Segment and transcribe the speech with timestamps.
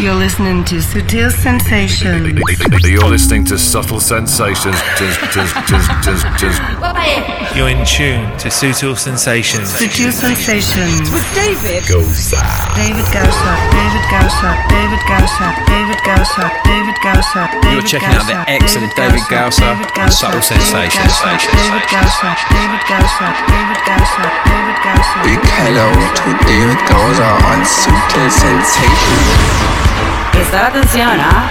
[0.00, 2.32] You're listening to Sutil Sensations.
[2.88, 4.76] You're listening to Subtle Sensations.
[7.54, 9.68] You're in tune to Sutil Sensations.
[9.68, 11.10] Sutil Sensations.
[11.12, 11.86] With David.
[11.86, 12.40] Goza.
[12.76, 13.52] David Gausa.
[13.76, 14.56] David Gausa.
[14.70, 15.64] David Gausa.
[15.68, 16.59] David Gausa.
[16.70, 17.50] David Gausa.
[17.72, 21.14] You're checking out the excellent David Gausa and Subtle Sensations.
[21.50, 22.30] David Gausa.
[22.46, 23.26] David Gausa.
[23.50, 25.18] David Gausa.
[25.26, 29.26] Big hello to David Gausa on Sutil Sensations.
[30.30, 31.50] Prestar atención, ¿ah?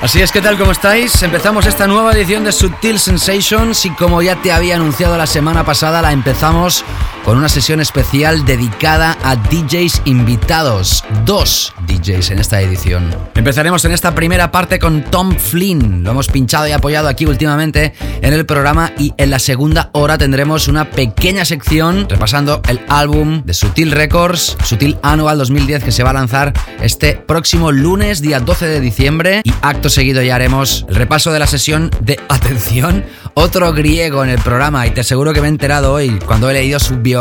[0.00, 0.58] Así es, ¿qué tal?
[0.58, 1.22] ¿Cómo estáis?
[1.22, 5.64] Empezamos esta nueva edición de Subtil Sensations y como ya te había anunciado la semana
[5.64, 6.84] pasada, la empezamos
[7.24, 11.04] con una sesión especial dedicada a DJs invitados.
[11.24, 13.14] Dos DJs en esta edición.
[13.34, 16.02] Empezaremos en esta primera parte con Tom Flynn.
[16.02, 20.18] Lo hemos pinchado y apoyado aquí últimamente en el programa y en la segunda hora
[20.18, 26.02] tendremos una pequeña sección repasando el álbum de Sutil Records, Sutil Annual 2010 que se
[26.02, 30.86] va a lanzar este próximo lunes, día 12 de diciembre y acto seguido ya haremos
[30.88, 35.32] el repaso de la sesión de atención, otro griego en el programa y te aseguro
[35.32, 37.11] que me he enterado hoy cuando he leído su biografía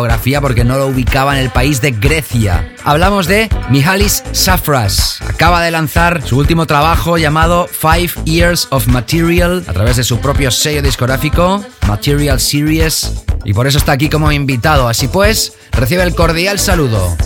[0.42, 2.74] porque no lo ubicaba en el país de Grecia.
[2.84, 5.20] Hablamos de Mihalis Safras.
[5.28, 10.20] Acaba de lanzar su último trabajo llamado Five Years of Material a través de su
[10.20, 14.88] propio sello discográfico, Material Series, y por eso está aquí como invitado.
[14.88, 17.18] Así pues, recibe el cordial saludo.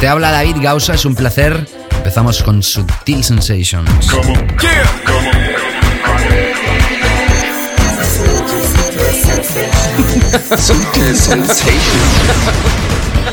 [0.00, 1.66] Te habla David Gausa, es un placer.
[1.96, 3.88] Empezamos con Subtil Sensations.
[4.04, 5.37] Sutil
[11.14, 12.77] Sensations.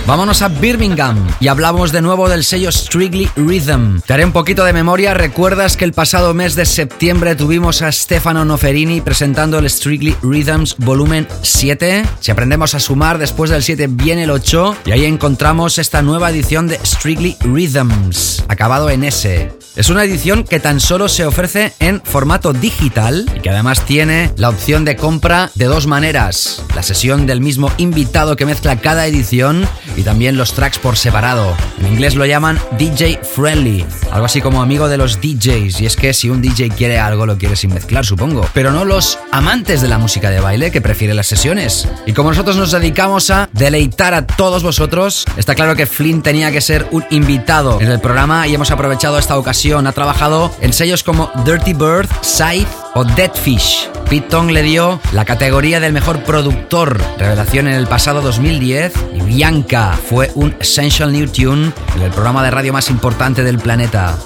[0.07, 4.01] Vámonos a Birmingham y hablamos de nuevo del sello Strictly Rhythm.
[4.05, 5.15] Te haré un poquito de memoria.
[5.15, 10.75] ¿Recuerdas que el pasado mes de septiembre tuvimos a Stefano Noferini presentando el Strictly Rhythms
[10.77, 12.05] volumen 7?
[12.19, 16.29] Si aprendemos a sumar, después del 7 viene el 8 y ahí encontramos esta nueva
[16.29, 19.51] edición de Strictly Rhythms, acabado en S.
[19.75, 24.31] Es una edición que tan solo se ofrece en formato digital y que además tiene
[24.37, 26.63] la opción de compra de dos maneras.
[26.73, 31.55] La sesión del mismo invitado que mezcla cada edición y también los tracks por separado.
[31.79, 35.81] En inglés lo llaman DJ Friendly, algo así como amigo de los DJs.
[35.81, 38.47] Y es que si un DJ quiere algo, lo quiere sin mezclar, supongo.
[38.53, 41.87] Pero no los amantes de la música de baile que prefieren las sesiones.
[42.05, 46.51] Y como nosotros nos dedicamos a deleitar a todos vosotros, está claro que Flynn tenía
[46.51, 49.87] que ser un invitado en el programa y hemos aprovechado esta ocasión.
[49.87, 53.89] Ha trabajado en sellos como Dirty Bird, Scythe o Deadfish.
[54.09, 59.21] Pete Tong le dio la categoría del mejor productor, revelación en el pasado 2010, y
[59.21, 64.17] Bianca fue un Essential New Tune en el programa de radio más importante del planeta.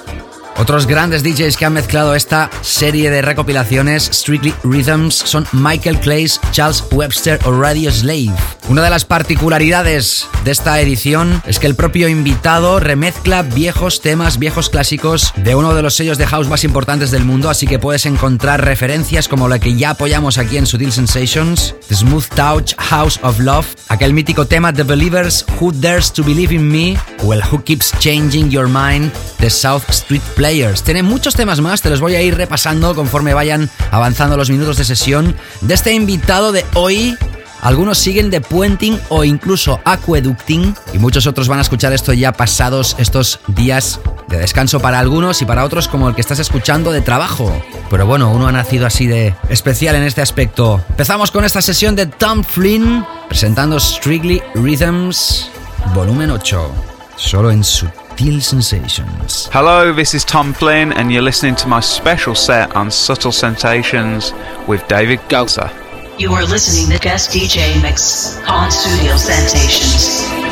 [0.56, 6.40] Otros grandes DJs que han mezclado esta serie de recopilaciones, Strictly Rhythms, son Michael Clays,
[6.52, 8.32] Charles Webster o Radio Slave.
[8.68, 14.38] Una de las particularidades de esta edición es que el propio invitado remezcla viejos temas,
[14.38, 17.78] viejos clásicos de uno de los sellos de house más importantes del mundo, así que
[17.78, 22.74] puedes encontrar referencias como la que ya apoyamos aquí en Sutil Sensations, The Smooth Touch
[22.76, 27.34] House of Love, aquel mítico tema The Believers, Who Dares to Believe in Me, o
[27.34, 30.82] el Who Keeps Changing Your Mind, The South Street Players.
[30.84, 34.78] Tiene muchos temas más, te los voy a ir repasando conforme vayan avanzando los minutos
[34.78, 37.14] de sesión de este invitado de hoy.
[37.60, 42.32] Algunos siguen de puenting o incluso aqueducting y muchos otros van a escuchar esto ya
[42.32, 46.90] pasados estos días de descanso para algunos y para otros como el que estás escuchando
[46.90, 47.52] de trabajo.
[47.90, 50.82] Pero bueno, uno ha nacido así de especial en este aspecto.
[50.88, 55.50] Empezamos con esta sesión de Tom Flynn presentando Strictly Rhythms
[55.94, 56.72] volumen 8,
[57.16, 59.48] solo en su Subtle Sensations.
[59.52, 64.32] Hello, this is Tom Flynn, and you're listening to my special set on Subtle Sensations
[64.68, 65.70] with David Gulser.
[66.18, 70.49] You are listening to guest DJ mix on Studio Sensations.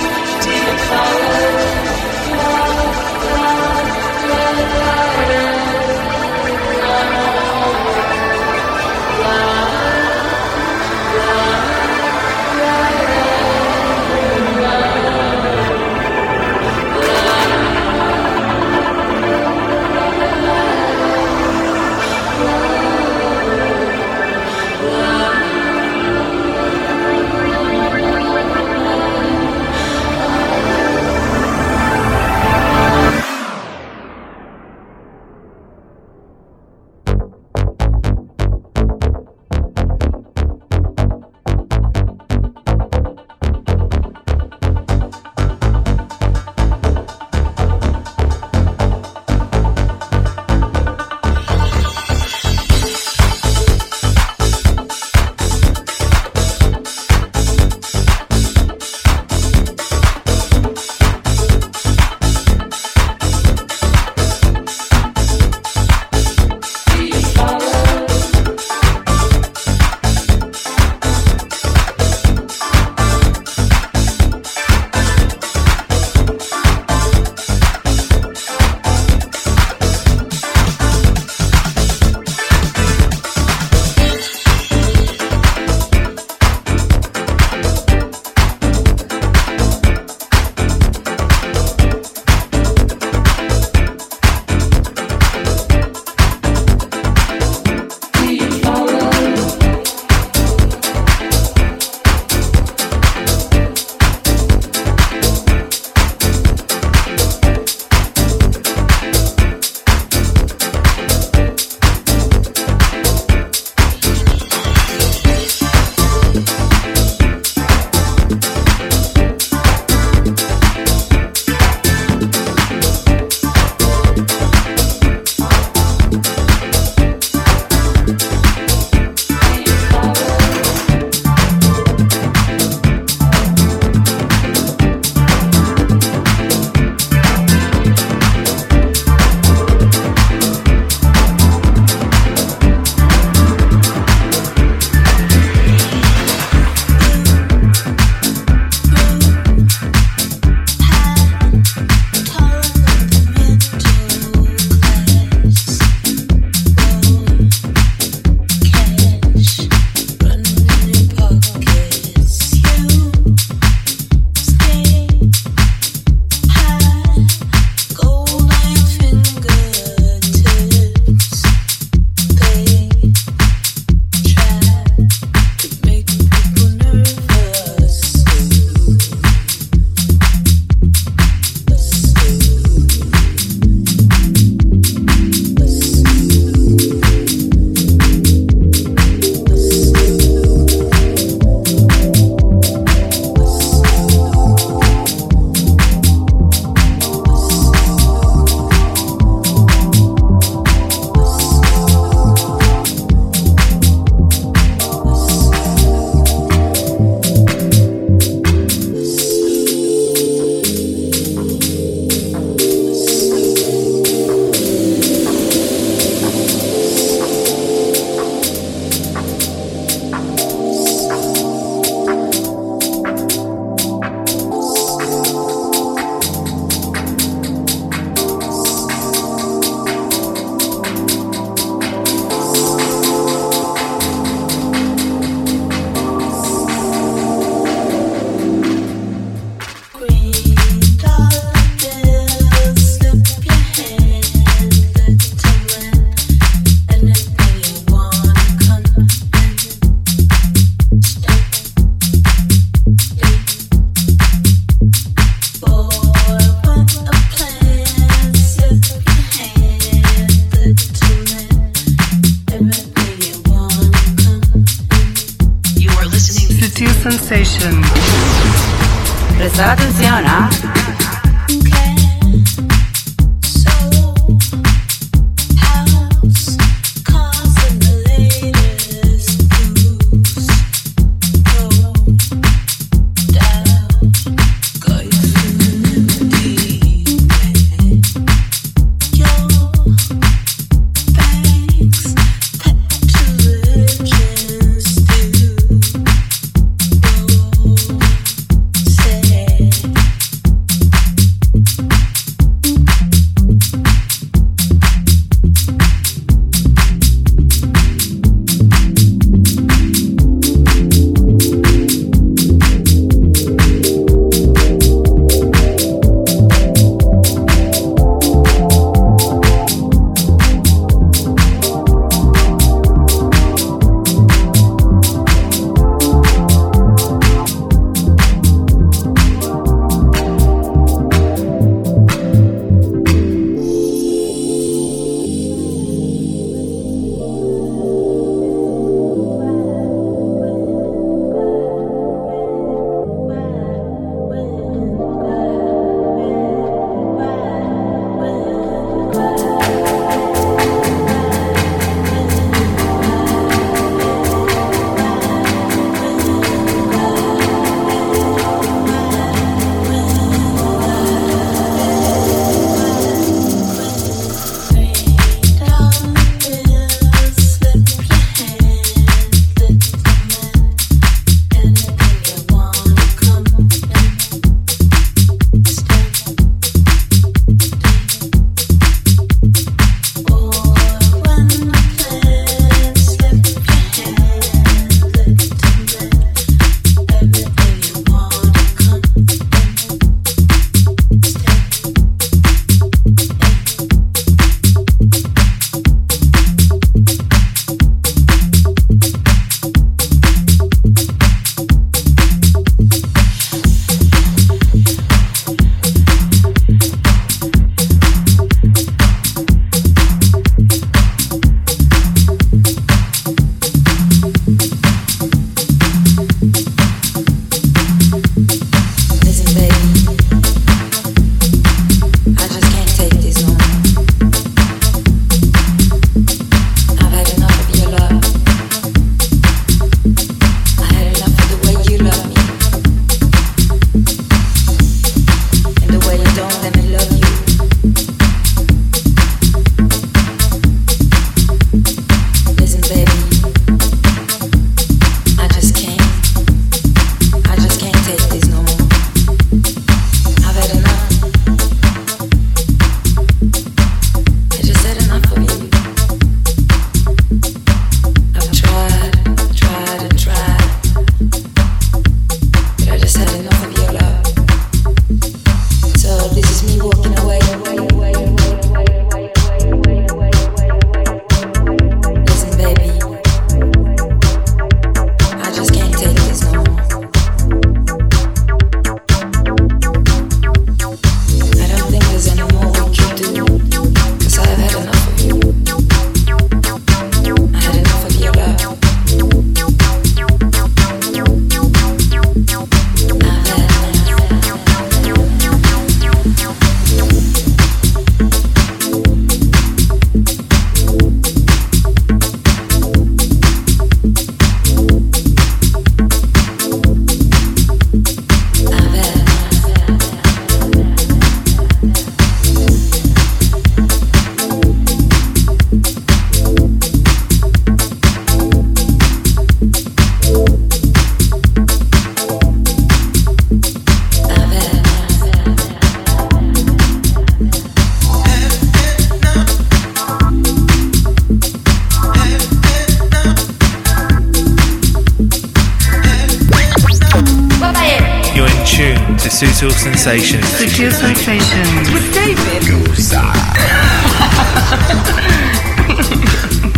[540.08, 540.46] Sensations.
[540.56, 541.92] Sutil Sensations.
[541.92, 542.64] With David.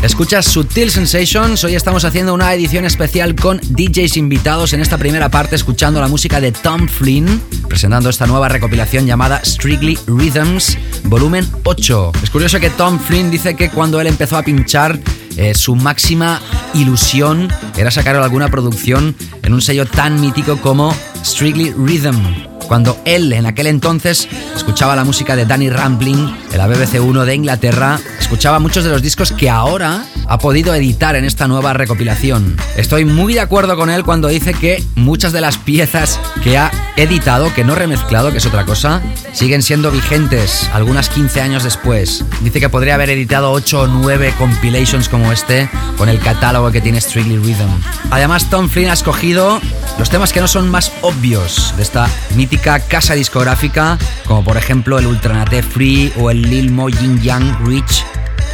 [0.02, 5.28] Escuchas Sutil Sensations, hoy estamos haciendo una edición especial con DJs invitados en esta primera
[5.28, 11.46] parte escuchando la música de Tom Flynn, presentando esta nueva recopilación llamada Strictly Rhythms, volumen
[11.62, 12.12] 8.
[12.25, 14.99] Es curioso que Tom Flynn dice que cuando él empezó a pinchar
[15.37, 16.40] eh, su máxima
[16.75, 23.32] ilusión era sacar alguna producción en un sello tan mítico como Strictly Rhythm cuando él
[23.32, 27.98] en aquel entonces escuchaba la música de Danny Rampling en la BBC 1 de Inglaterra,
[28.20, 32.56] escuchaba muchos de los discos que ahora ha podido editar en esta nueva recopilación.
[32.76, 36.70] Estoy muy de acuerdo con él cuando dice que muchas de las piezas que ha
[36.96, 42.24] editado, que no remezclado, que es otra cosa, siguen siendo vigentes algunas 15 años después.
[42.42, 46.80] Dice que podría haber editado 8 o 9 compilations como este con el catálogo que
[46.80, 47.68] tiene Strictly Rhythm.
[48.10, 49.60] Además, Tom Flynn ha escogido
[49.98, 54.98] los temas que no son más obvios de esta mítica casa discográfica, como por ejemplo
[54.98, 58.04] el Ultranate Free o el Lil Mo Yin Yang Rich.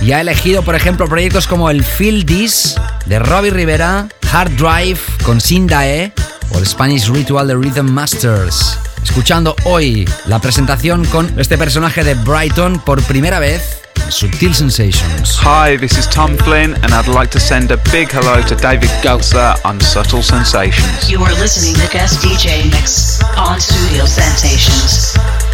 [0.01, 5.01] Y ha elegido, por ejemplo, proyectos como el Feel This de Robbie Rivera, Hard Drive
[5.23, 6.13] con Sindae
[6.51, 8.79] o el Spanish Ritual de Rhythm Masters.
[9.03, 15.37] Escuchando hoy la presentación con este personaje de Brighton por primera vez Subtle Sensations.
[15.37, 18.91] Hi, this is Tom Flynn, and I'd like to send a big hello to David
[19.03, 21.11] Gulser on Subtle Sensations.
[21.11, 25.46] You are listening to guest DJ mix on Studio Sensations.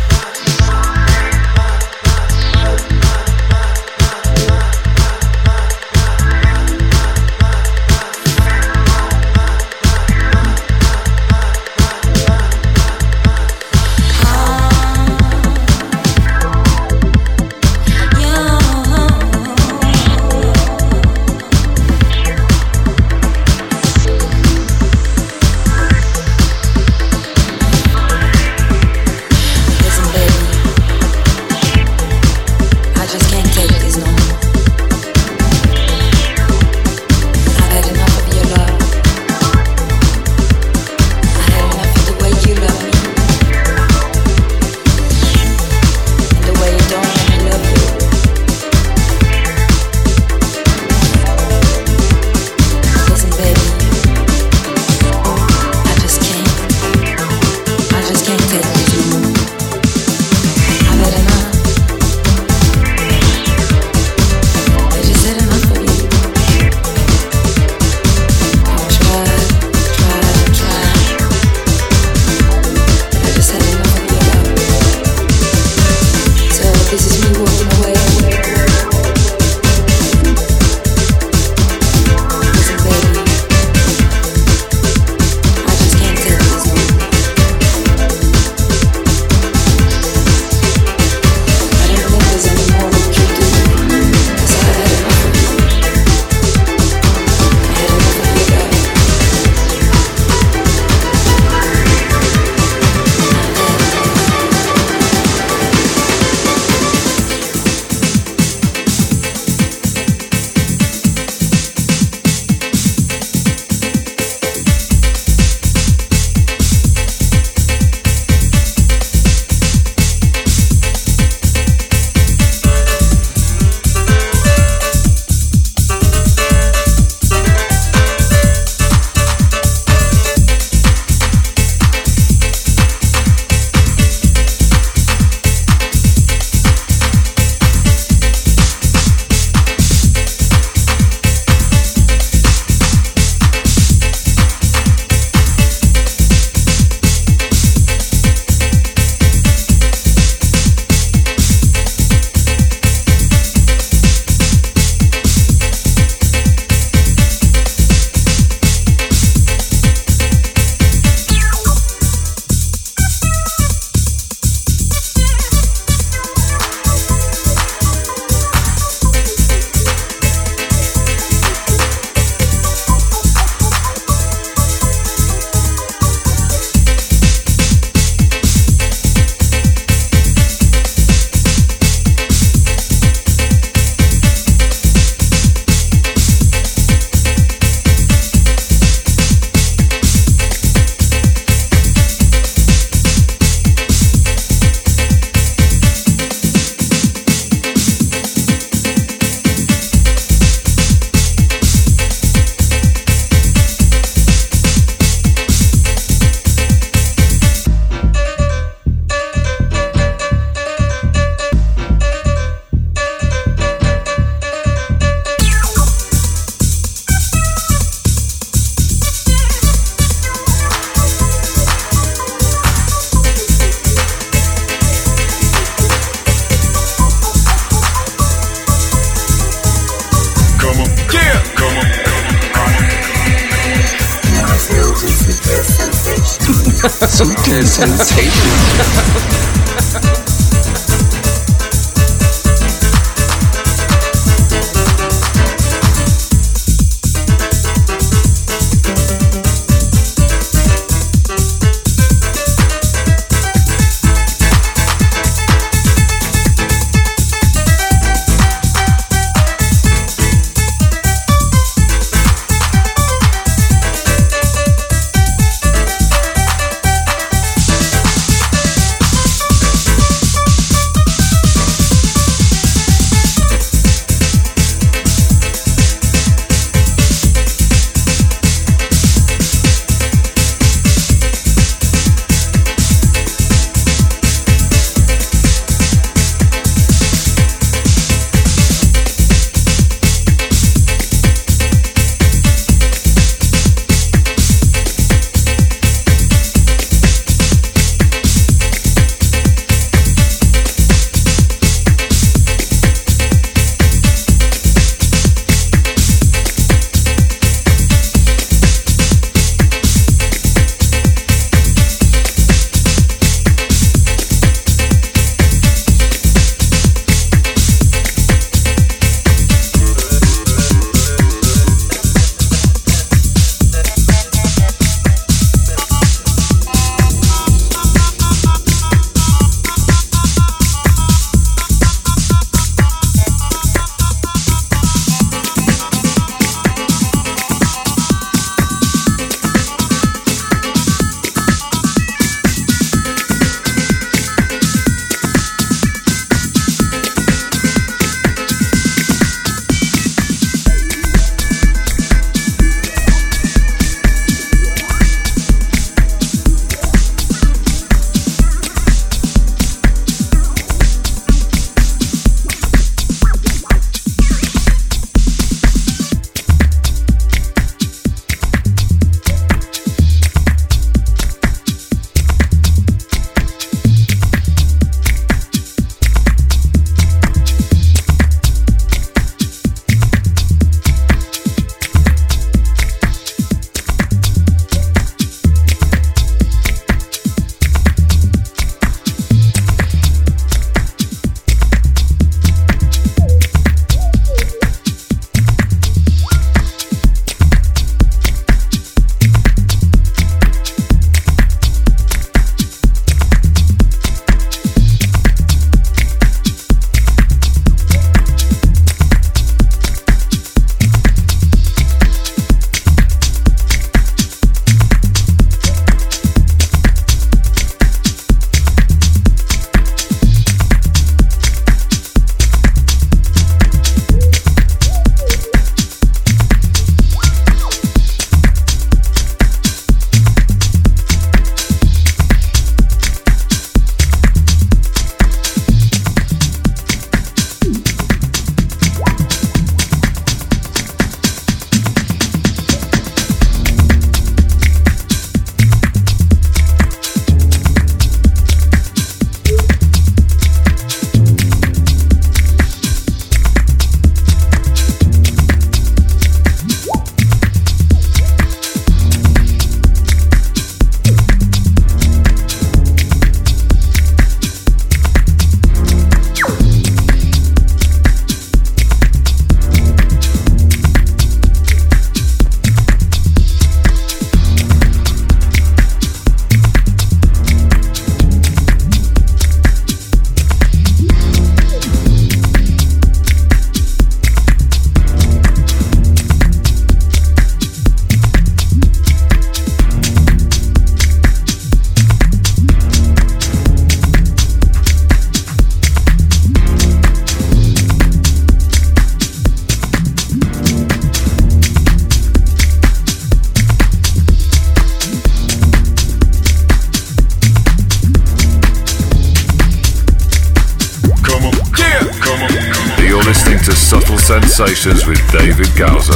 [513.63, 516.13] Sensations with David Gausa.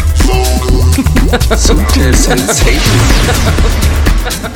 [1.57, 2.81] Sutil Sensations.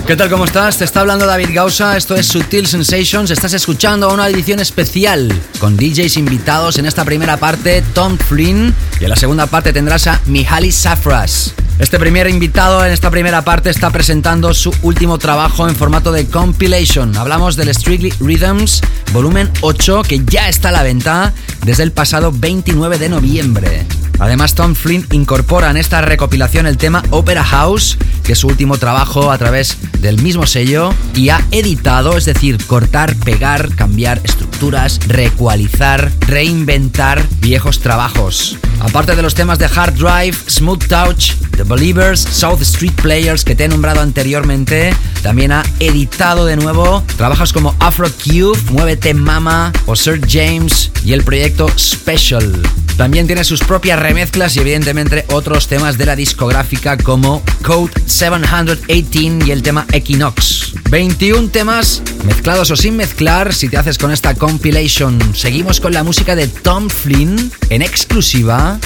[0.06, 0.28] ¿Qué tal?
[0.28, 0.78] ¿Cómo estás?
[0.78, 5.76] Te está hablando David Gausa, esto es Sutil Sensations, estás escuchando una edición especial con
[5.76, 10.20] DJs invitados en esta primera parte, Tom Flynn, y en la segunda parte tendrás a
[10.26, 11.54] Mihaly Safras.
[11.80, 16.26] Este primer invitado en esta primera parte está presentando su último trabajo en formato de
[16.26, 17.16] compilation.
[17.16, 18.82] Hablamos del Strictly Rhythms
[19.14, 21.32] volumen 8 que ya está a la venta
[21.64, 23.86] desde el pasado 29 de noviembre.
[24.20, 28.76] Además, Tom Flynn incorpora en esta recopilación el tema Opera House, que es su último
[28.76, 35.00] trabajo a través del mismo sello, y ha editado, es decir, cortar, pegar, cambiar estructuras,
[35.08, 38.58] recualizar, reinventar viejos trabajos.
[38.80, 43.54] Aparte de los temas de Hard Drive, Smooth Touch, The Believers, South Street Players que
[43.54, 49.72] te he nombrado anteriormente, también ha editado de nuevo trabajos como Afro Cube, Muévete Mama
[49.86, 52.60] o Sir James y el proyecto Special.
[52.96, 59.46] También tiene sus propias remezclas y evidentemente otros temas de la discográfica como Code 718
[59.46, 60.74] y el tema Equinox.
[60.90, 65.18] 21 temas mezclados o sin mezclar si te haces con esta compilation.
[65.34, 68.78] Seguimos con la música de Tom Flynn en exclusiva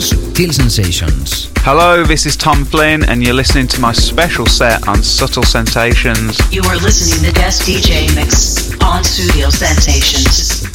[0.00, 1.50] Subtle Sensations.
[1.58, 6.38] Hello, this is Tom Flynn, and you're listening to my special set on Subtle Sensations.
[6.52, 10.66] You are listening to Guest DJ Mix on Studio Sensations.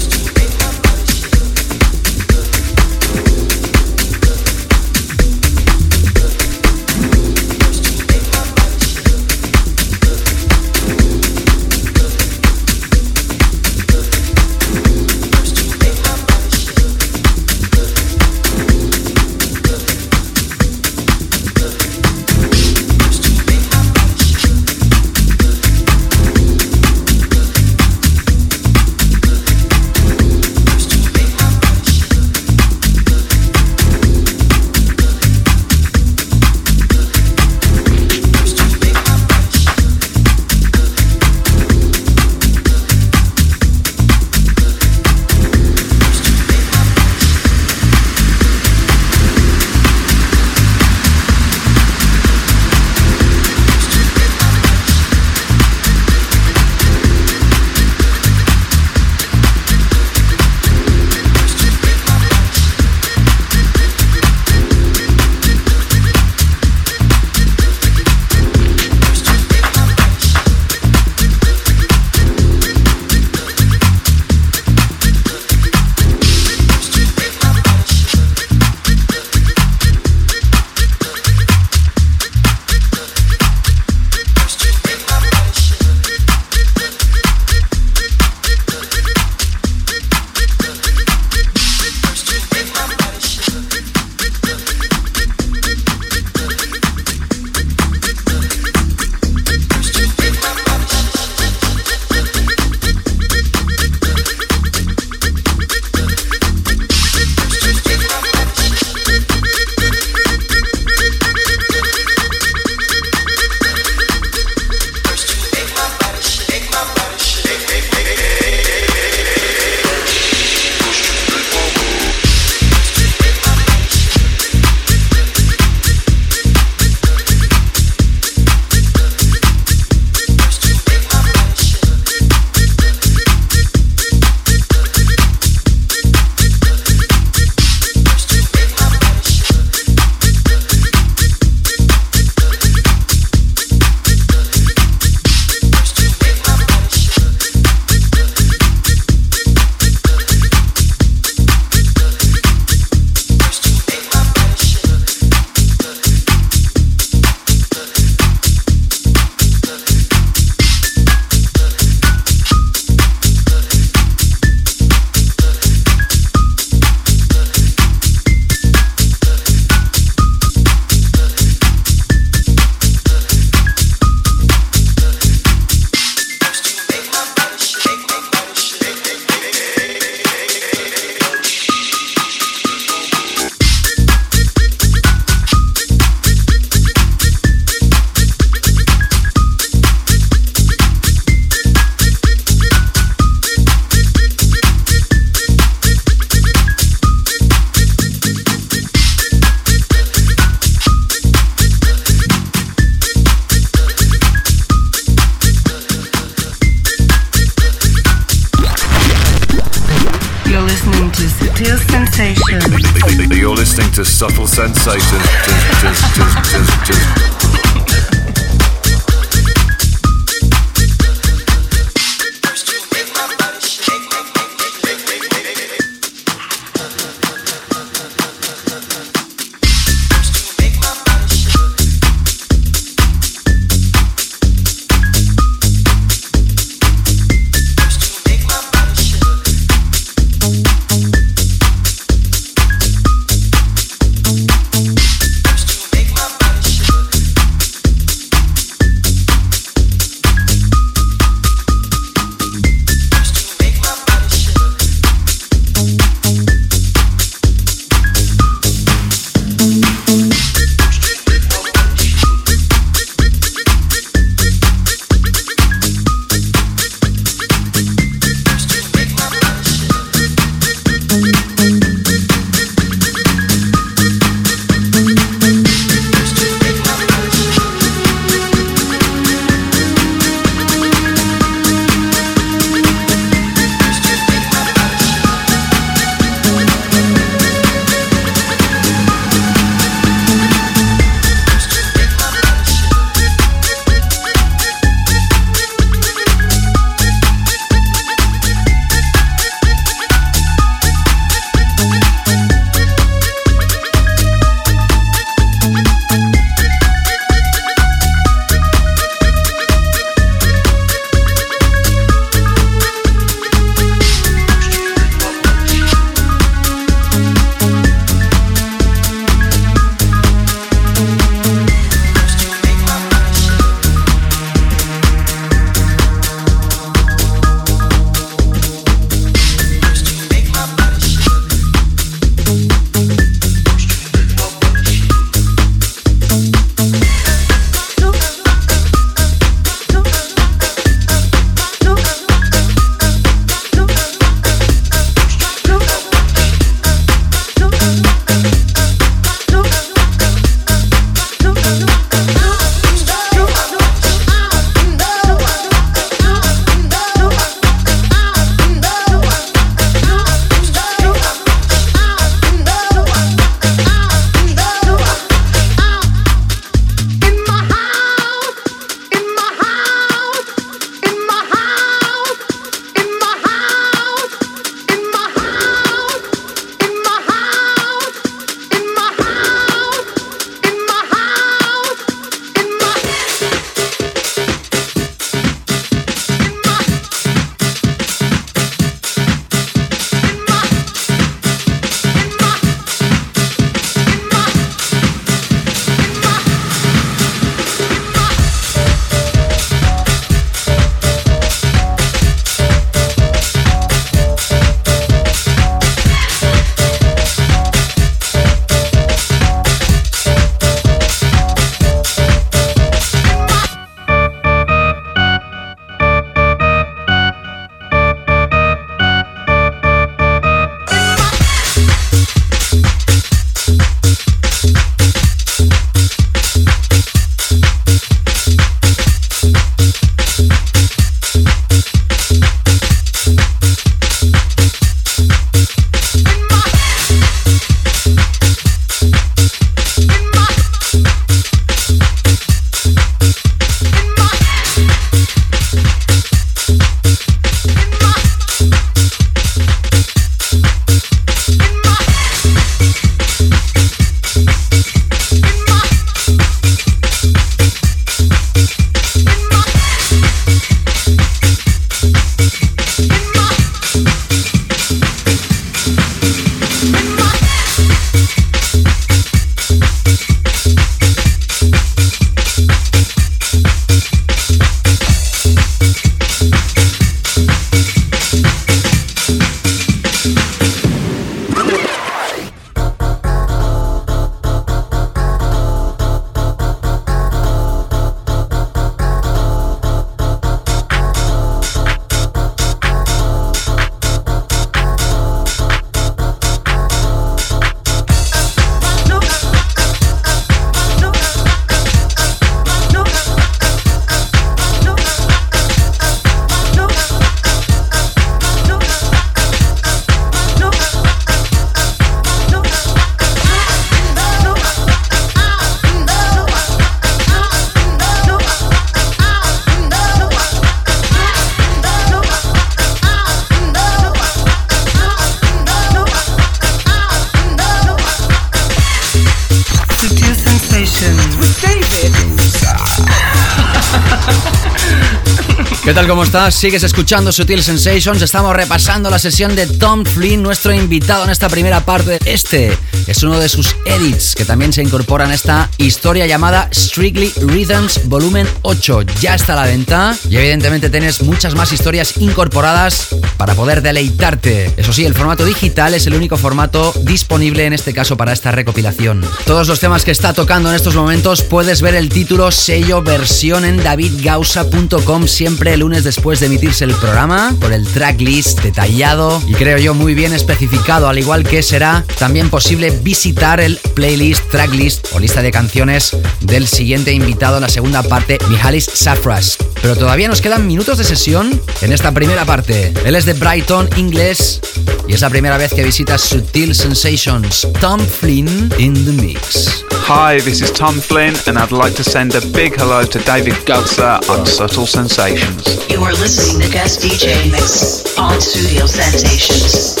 [536.08, 536.54] ¿Cómo estás?
[536.54, 538.22] Sigues escuchando Sutil Sensations.
[538.22, 542.18] Estamos repasando la sesión de Tom Flynn, nuestro invitado en esta primera parte.
[542.24, 542.76] Este
[543.06, 548.08] es uno de sus edits que también se incorpora en esta historia llamada Strictly Rhythms
[548.08, 549.02] Volumen 8.
[549.20, 553.08] Ya está a la venta y evidentemente tienes muchas más historias incorporadas
[553.40, 554.70] para poder deleitarte.
[554.76, 558.50] Eso sí, el formato digital es el único formato disponible en este caso para esta
[558.50, 559.24] recopilación.
[559.46, 563.64] Todos los temas que está tocando en estos momentos puedes ver el título sello versión
[563.64, 569.78] en davidgausa.com siempre lunes después de emitirse el programa, por el tracklist detallado y creo
[569.78, 575.18] yo muy bien especificado, al igual que será también posible visitar el playlist, tracklist o
[575.18, 579.56] lista de canciones del siguiente invitado en la segunda parte, Mihalis Safras.
[579.82, 582.92] Pero todavía nos quedan minutos de sesión en esta primera parte.
[583.04, 584.60] Él es de Brighton, inglés,
[585.08, 587.66] y es la primera vez que visita Sutil Sensations.
[587.80, 589.84] Tom Flynn in the mix.
[590.06, 593.54] Hi, this is Tom Flynn, and I'd like to send a big hello to David
[593.64, 595.64] Gutser on Subtle Sensations.
[595.88, 600.00] You are listening to guest DJ mix on Studio Sensations.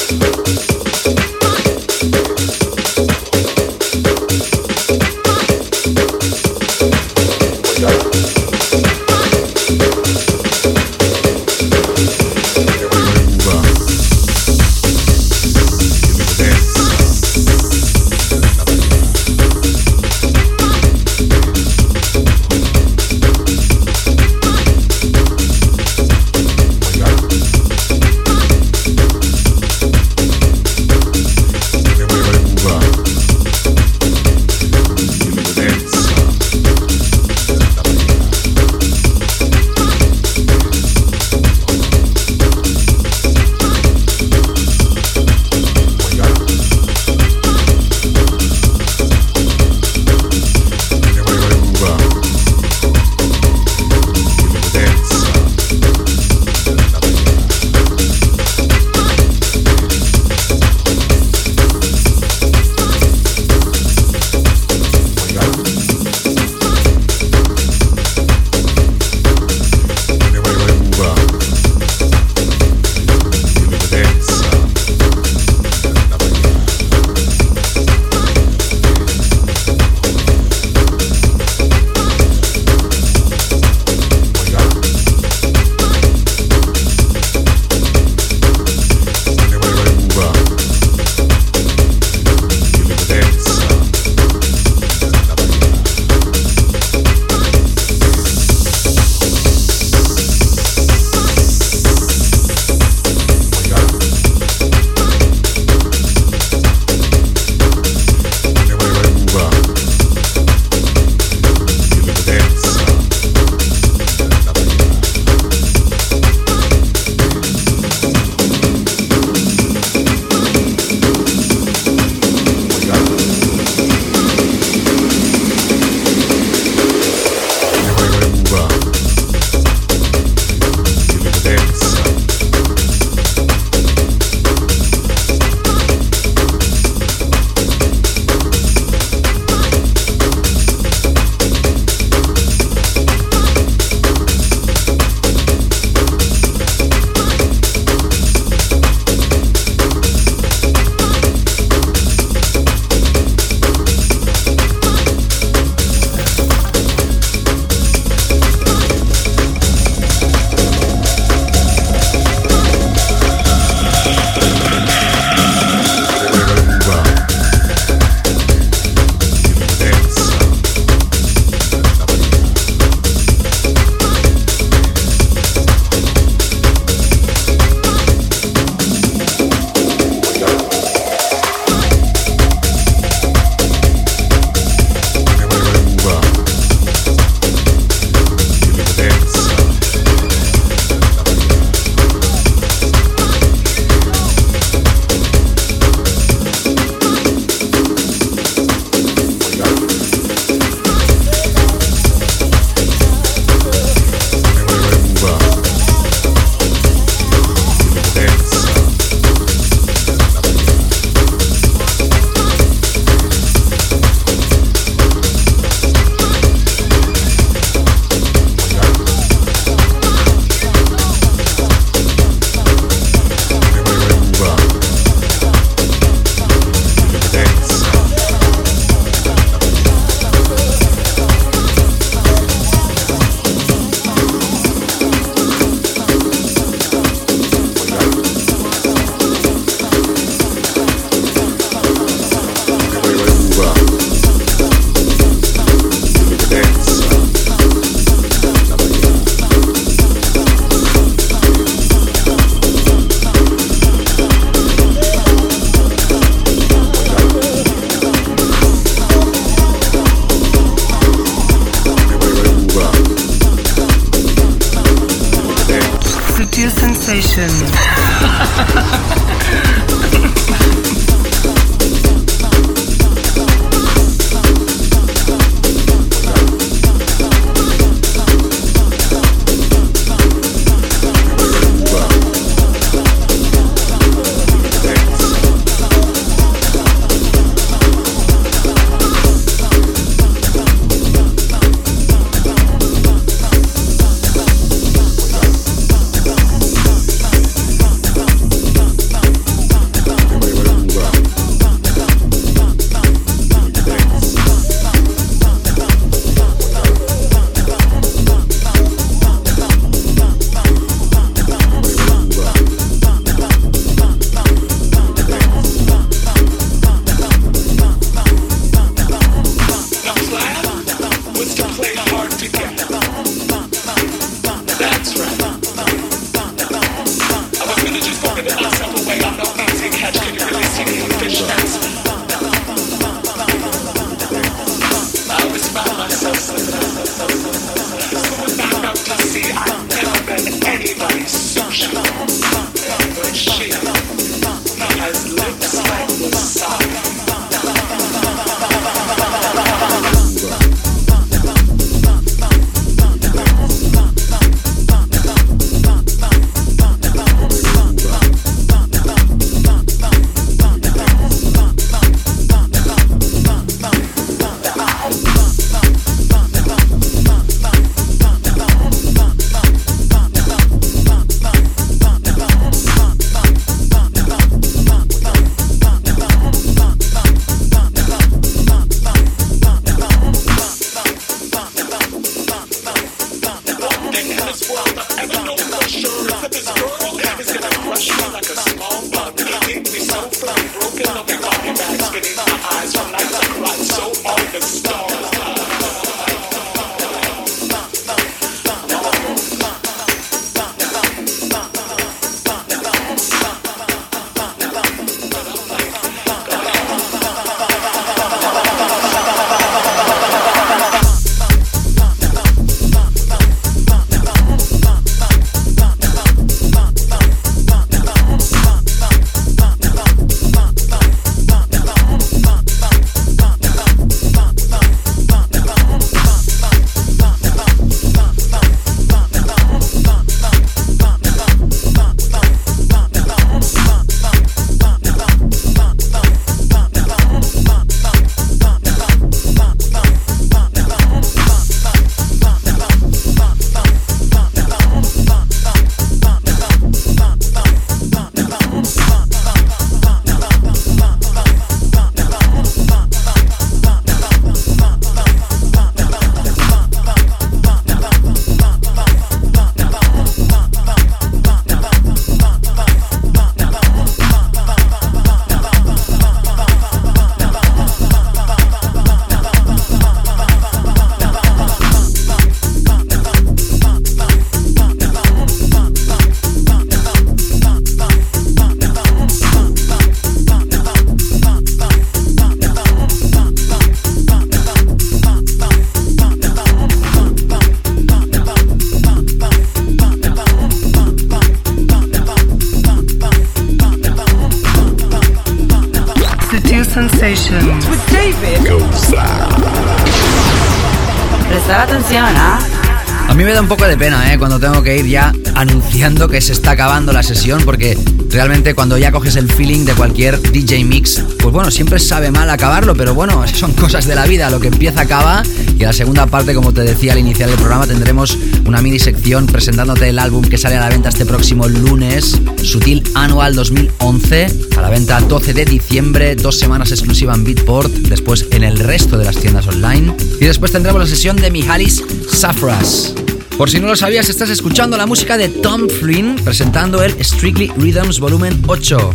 [504.60, 507.96] Tengo que ir ya anunciando que se está acabando la sesión, porque
[508.28, 512.50] realmente cuando ya coges el feeling de cualquier DJ mix, pues bueno, siempre sabe mal
[512.50, 515.42] acabarlo, pero bueno, son cosas de la vida, lo que empieza acaba.
[515.78, 518.36] Y la segunda parte, como te decía al iniciar el programa, tendremos
[518.66, 523.02] una mini sección presentándote el álbum que sale a la venta este próximo lunes, Sutil
[523.14, 524.46] Annual 2011,
[524.76, 529.16] a la venta 12 de diciembre, dos semanas exclusiva en Beatport, después en el resto
[529.16, 530.14] de las tiendas online.
[530.38, 533.14] Y después tendremos la sesión de Mihalis Safras.
[533.60, 537.70] Por si no lo sabías, estás escuchando la música de Tom Flynn presentando el Strictly
[537.76, 539.14] Rhythms Volumen 8.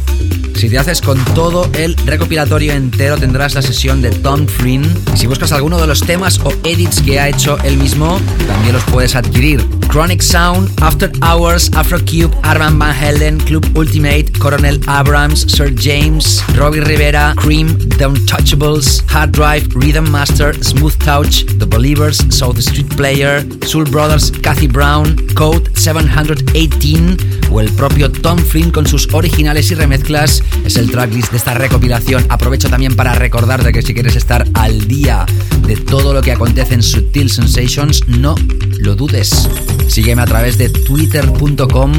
[0.53, 4.85] Si te haces con todo el recopilatorio entero tendrás la sesión de Tom Flynn.
[5.15, 8.73] Y si buscas alguno de los temas o edits que ha hecho él mismo, también
[8.73, 9.65] los puedes adquirir.
[9.89, 16.81] Chronic Sound, After Hours, Afrocube, Arman Van Helden, Club Ultimate, Coronel Abrams, Sir James, Robbie
[16.81, 23.43] Rivera, Cream, The Untouchables, Hard Drive, Rhythm Master, Smooth Touch, The Believers, South Street Player,
[23.65, 29.75] Soul Brothers, Kathy Brown, Code 718 o el propio Tom Flynn con sus originales y
[29.75, 32.25] remezclas es el tracklist de esta recopilación.
[32.29, 35.25] Aprovecho también para recordarte que si quieres estar al día
[35.61, 38.35] de todo lo que acontece en Sutil Sensations, no
[38.79, 39.47] lo dudes.
[39.87, 41.91] Sígueme a través de twitter.com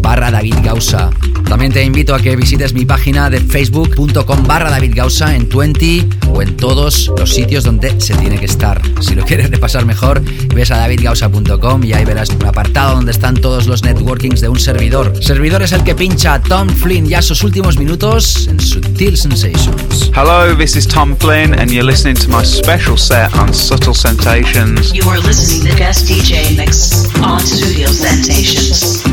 [0.00, 1.10] barra David Gausa.
[1.48, 6.08] También te invito a que visites mi página de facebook.com barra David Gausa en 20
[6.30, 8.80] o en todos los sitios donde se tiene que estar.
[9.00, 10.22] Si lo quieres repasar mejor,
[10.54, 14.58] ves a davidgausa.com y ahí verás un apartado donde están todos los networkings de un
[14.58, 15.12] servidor.
[15.22, 20.10] Servidor es el que pincha Tom Flynn ya sus últimos minutos en Sutil Sensations.
[20.14, 24.92] Hello, this is Tom Flynn and you're listening to my special set on Subtle Sensations.
[24.92, 29.03] You are listening to guest DJ mix on Studio Sensations.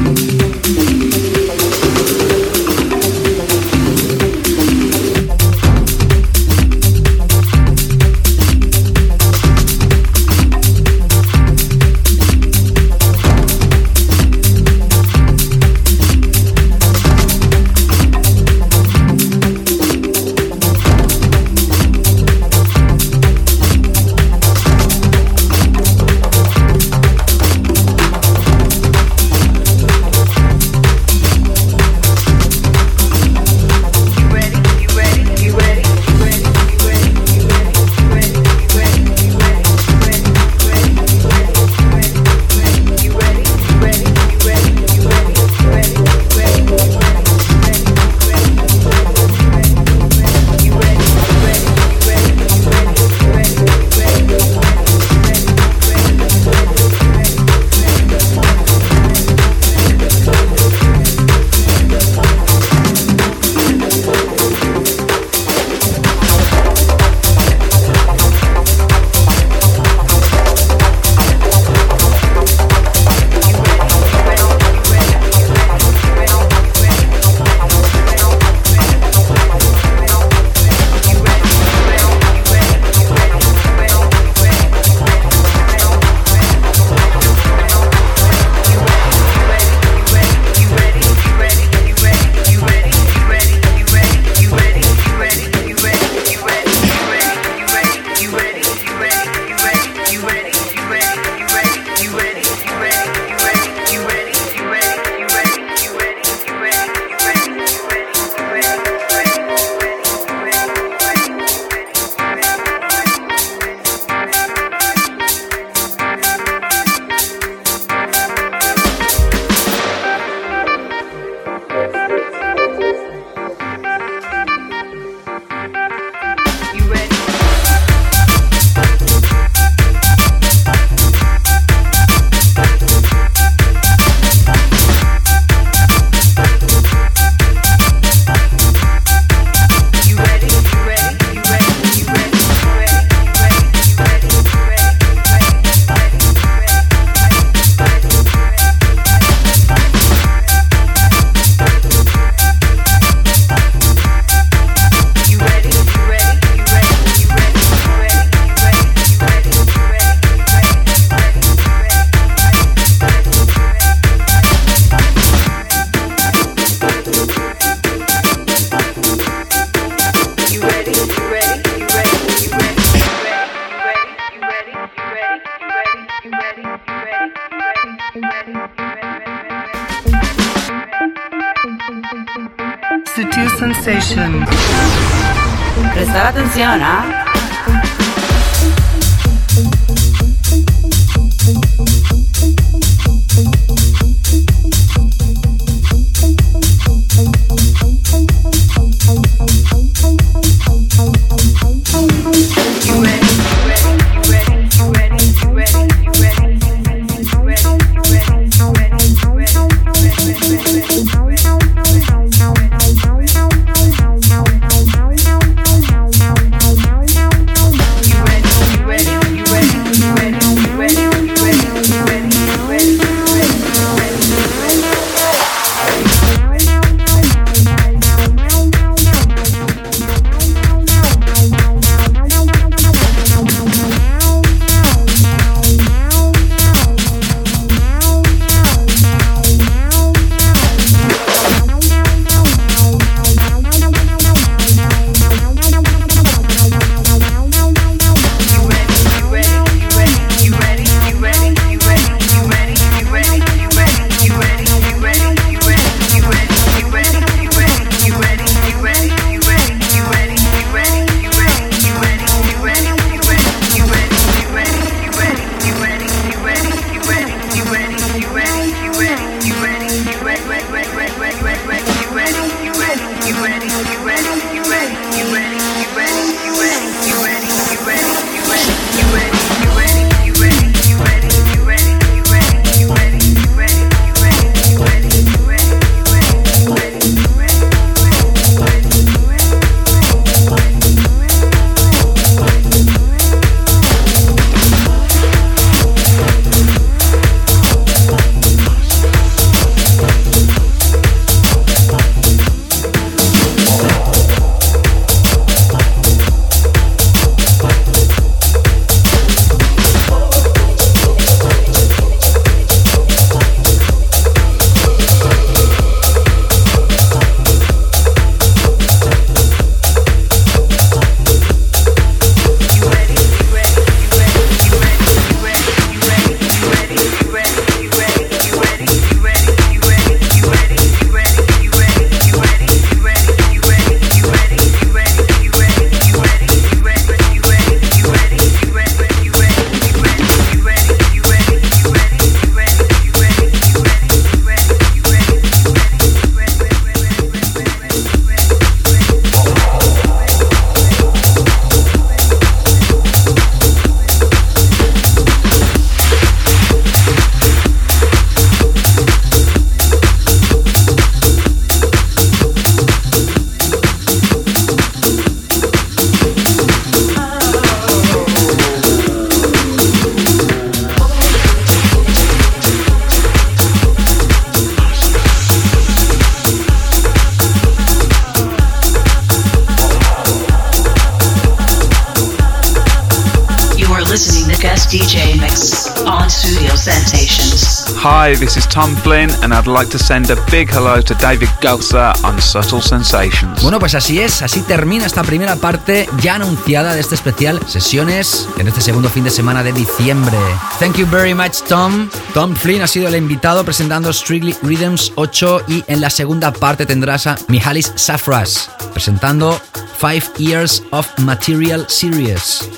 [388.74, 392.82] Tom Flynn, and I'd like to send a big hello to David Gausa on Subtle
[392.82, 393.61] Sensations.
[393.61, 398.47] Bueno, pues así es, así termina esta primera parte ya anunciada de este especial Sesiones
[398.57, 400.38] en este segundo fin de semana de diciembre.
[400.80, 402.09] Thank you very much, Tom.
[402.34, 406.86] Tom Flynn ha sido el invitado presentando Strictly Rhythms 8 y en la segunda parte
[406.86, 409.59] tendrás a Mihalis Safras presentando
[409.99, 412.69] Five Years of Material Series.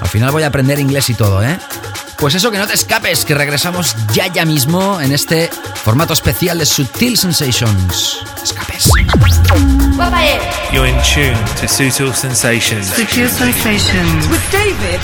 [0.00, 1.58] Al final voy a aprender inglés y todo, ¿eh?
[2.24, 5.50] Pues eso, que no te escapes, que regresamos ya ya mismo en este
[5.84, 8.22] formato especial de Sutil Sensations.
[8.42, 8.90] Escapes.
[10.72, 12.86] You're in tune to Sutil Sensations.
[12.86, 14.26] Sutil Sensations.
[14.28, 15.00] With David.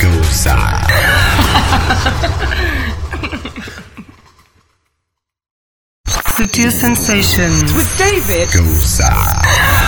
[6.07, 7.75] Sutil Sensations.
[7.75, 9.80] With David Gosa.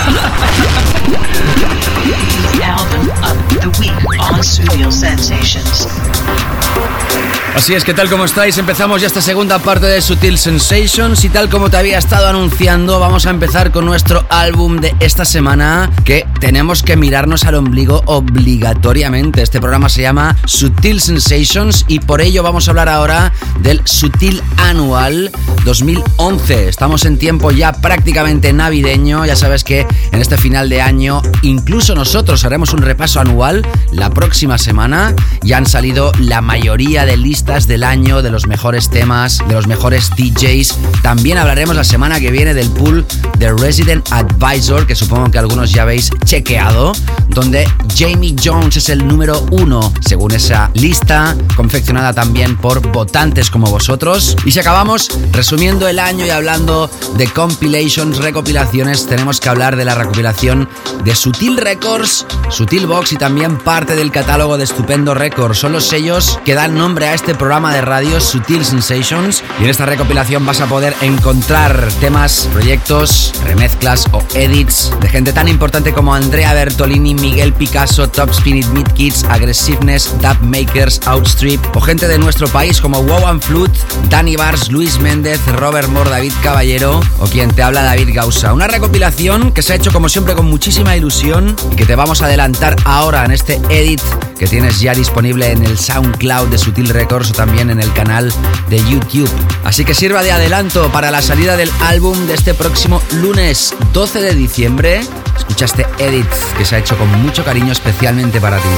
[7.55, 11.29] Así es que tal como estáis, empezamos ya esta segunda parte de Sutil Sensations y
[11.29, 15.91] tal como te había estado anunciando, vamos a empezar con nuestro álbum de esta semana
[16.05, 19.43] que tenemos que mirarnos al ombligo obligatoriamente.
[19.43, 24.43] Este programa se llama Sutil Sensations y por ello vamos a hablar ahora del Sutil
[24.57, 25.31] Anual
[25.65, 26.69] 2011.
[26.69, 31.95] Estamos en tiempo ya prácticamente navideño, ya sabes que en este final de año incluso
[31.95, 35.15] nosotros haremos un repaso anual la próxima semana.
[35.43, 39.67] Ya han salido la mayoría de listas del año, de los mejores temas, de los
[39.67, 40.77] mejores DJs.
[41.03, 43.07] También hablaremos la semana que viene del pool
[43.39, 46.93] de Resident Advisor, que supongo que algunos ya habéis chequeado,
[47.29, 53.67] donde Jamie Jones es el número uno, según esa lista, confeccionada también por votantes como
[53.71, 54.37] vosotros.
[54.45, 59.82] Y si acabamos resumiendo el año y hablando de compilations, recopilaciones, tenemos que hablar de
[59.85, 60.69] la recopilación
[61.05, 65.59] de Sutil Records, Sutil Box y también parte del catálogo de Estupendo Records.
[65.59, 69.71] Son los sellos que dan nombre a este programa de radio Sutil Sensations y en
[69.71, 75.93] esta recopilación vas a poder encontrar temas, proyectos, remezclas o edits de gente tan importante
[75.93, 82.09] como Andrea Bertolini, Miguel Picasso, Top Spinit, Meat Kids, Aggressiveness, Dub Makers, Outstrip o gente
[82.09, 83.79] de nuestro país como Wow and Flute,
[84.09, 88.53] Danny Bars, Luis Méndez, Robert Moore, David Caballero o quien te habla David Gausa.
[88.53, 92.27] Una recopilación que se hecho como siempre con muchísima ilusión y que te vamos a
[92.27, 94.01] adelantar ahora en este edit
[94.39, 98.33] que tienes ya disponible en el SoundCloud de Sutil Records o también en el canal
[98.69, 99.31] de YouTube.
[99.65, 104.21] Así que sirva de adelanto para la salida del álbum de este próximo lunes 12
[104.21, 105.01] de diciembre.
[105.39, 108.69] Escucha este edit que se ha hecho con mucho cariño especialmente para ti.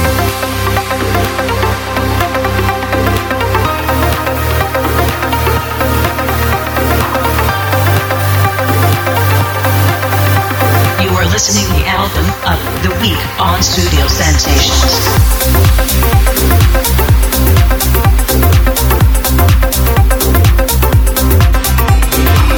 [11.35, 14.93] Listening to the album of the week on Studio Sensations.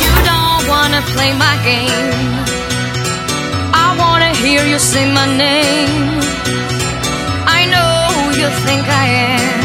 [0.04, 2.22] You don't wanna play my game.
[3.74, 6.22] I wanna hear you say my name.
[7.58, 9.60] I know who you think I am.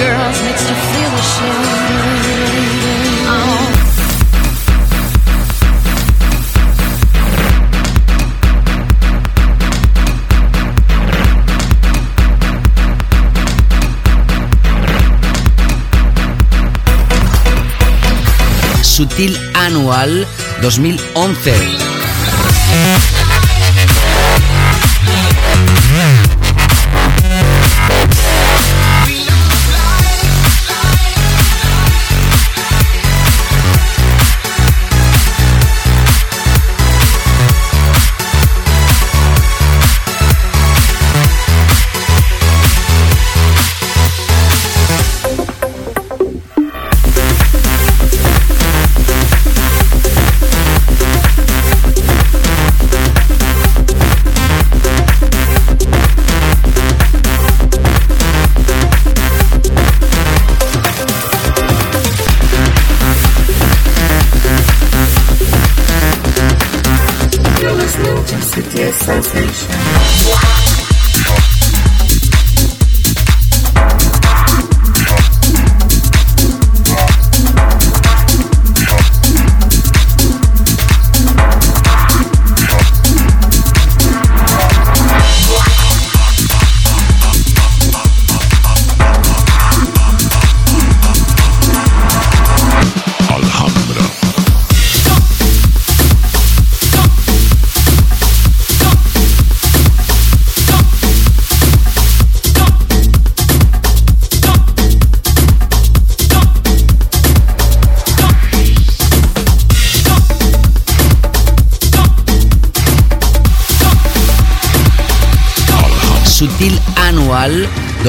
[0.00, 2.37] Girls makes you feel ashamed.
[18.98, 20.26] Sutil Anual
[20.60, 23.17] 2011.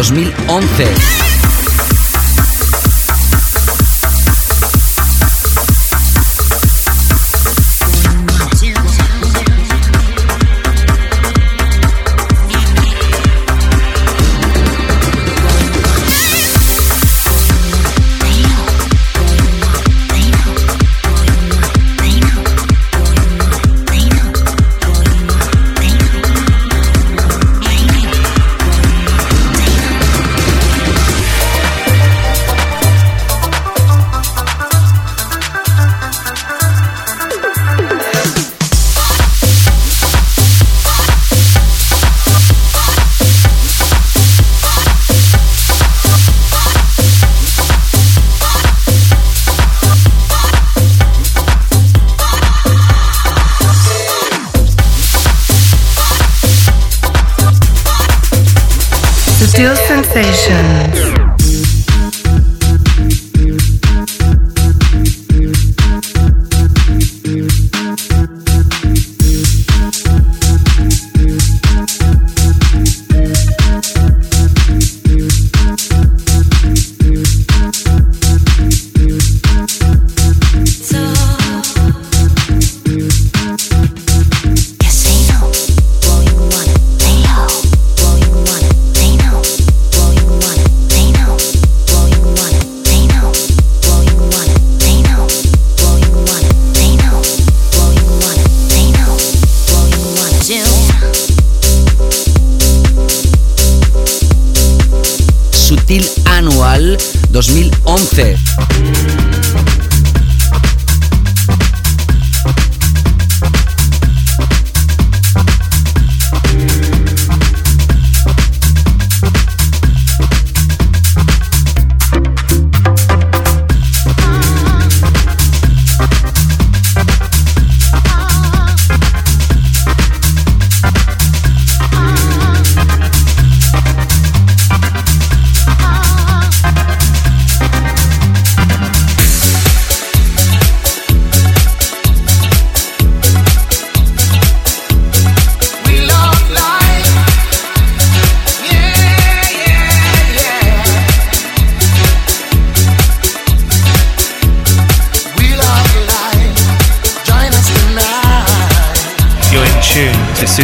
[0.02, 0.99] 2011.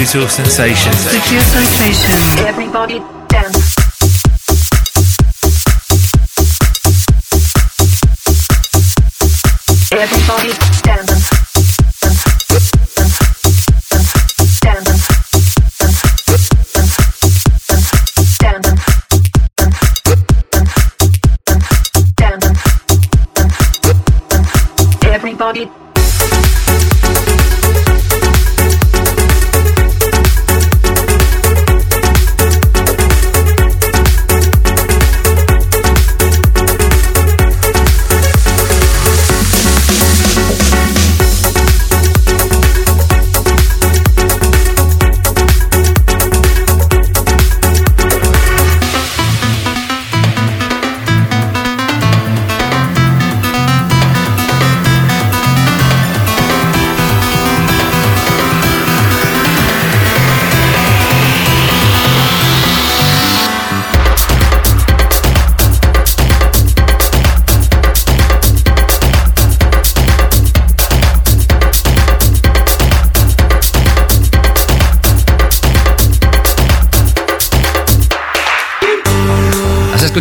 [0.05, 0.97] Sutil Sensations.
[1.09, 2.45] Sutil Sensations.
[2.45, 3.01] Everybody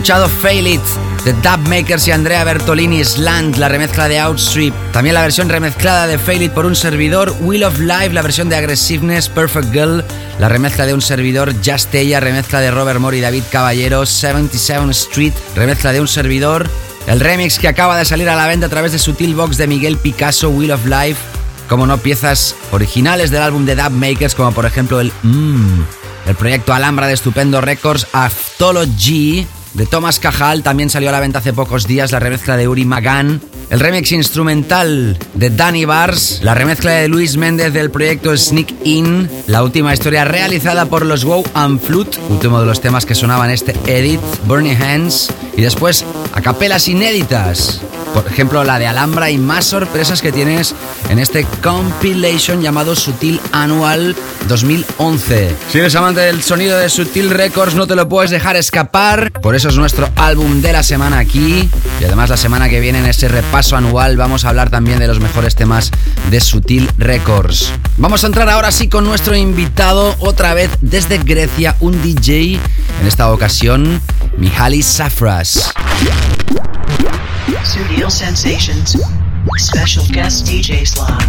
[0.04, 0.82] escuchado Fail It
[1.24, 4.74] de Dub Makers y Andrea Bertolini Slant, la remezcla de Outstrip.
[4.92, 8.50] También la versión remezclada de Fail It por un servidor, Wheel of Life, la versión
[8.50, 10.04] de Aggressiveness, Perfect Girl,
[10.38, 14.90] la remezcla de un servidor, Just Ella, remezcla de Robert Moore y David Caballero, 77
[14.90, 16.68] Street, remezcla de un servidor.
[17.06, 19.66] El remix que acaba de salir a la venta a través de Sutil Box de
[19.66, 21.16] Miguel Picasso, Wheel of Life.
[21.66, 25.80] Como no, piezas originales del álbum de Dub Makers, como por ejemplo el Mmm,
[26.26, 30.62] el proyecto Alhambra de Estupendo Records, Aftology de Thomas Cajal.
[30.62, 33.40] También salió a la venta hace pocos días la remezcla de Uri Magan.
[33.70, 36.40] El remix instrumental de Danny Bars.
[36.42, 39.28] La remezcla de Luis Méndez del proyecto Sneak In.
[39.46, 42.18] La última historia realizada por los Wow and Flute.
[42.28, 44.20] Último de los temas que sonaban este edit.
[44.46, 45.30] Burning Hands.
[45.56, 46.04] Y después,
[46.34, 47.80] a capelas inéditas
[48.14, 50.74] por ejemplo la de Alhambra y más sorpresas que tienes
[51.10, 54.14] en este compilation llamado Sutil Annual
[54.48, 55.54] 2011.
[55.70, 59.56] Si eres amante del sonido de Sutil Records no te lo puedes dejar escapar, por
[59.56, 61.68] eso es nuestro álbum de la semana aquí
[62.00, 65.06] y además la semana que viene en ese repaso anual vamos a hablar también de
[65.06, 65.92] los mejores temas
[66.28, 67.70] de Sutil Records.
[67.98, 72.54] Vamos a entrar ahora sí con nuestro invitado otra vez desde Grecia, un DJ,
[73.00, 74.00] en esta ocasión
[74.36, 75.72] Mihalis Safras.
[77.64, 78.98] Studio Sensations.
[79.56, 81.22] Special guest DJ slot.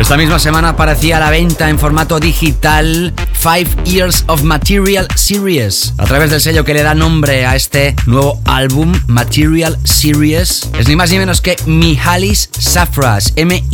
[0.00, 5.94] Esta misma semana aparecía a la venta en formato digital Five Years of Material Series
[5.98, 10.70] a través del sello que le da nombre a este nuevo álbum Material Series.
[10.78, 13.68] Es ni más ni menos que Mihalis Safras, M-I-H-A-L-I-S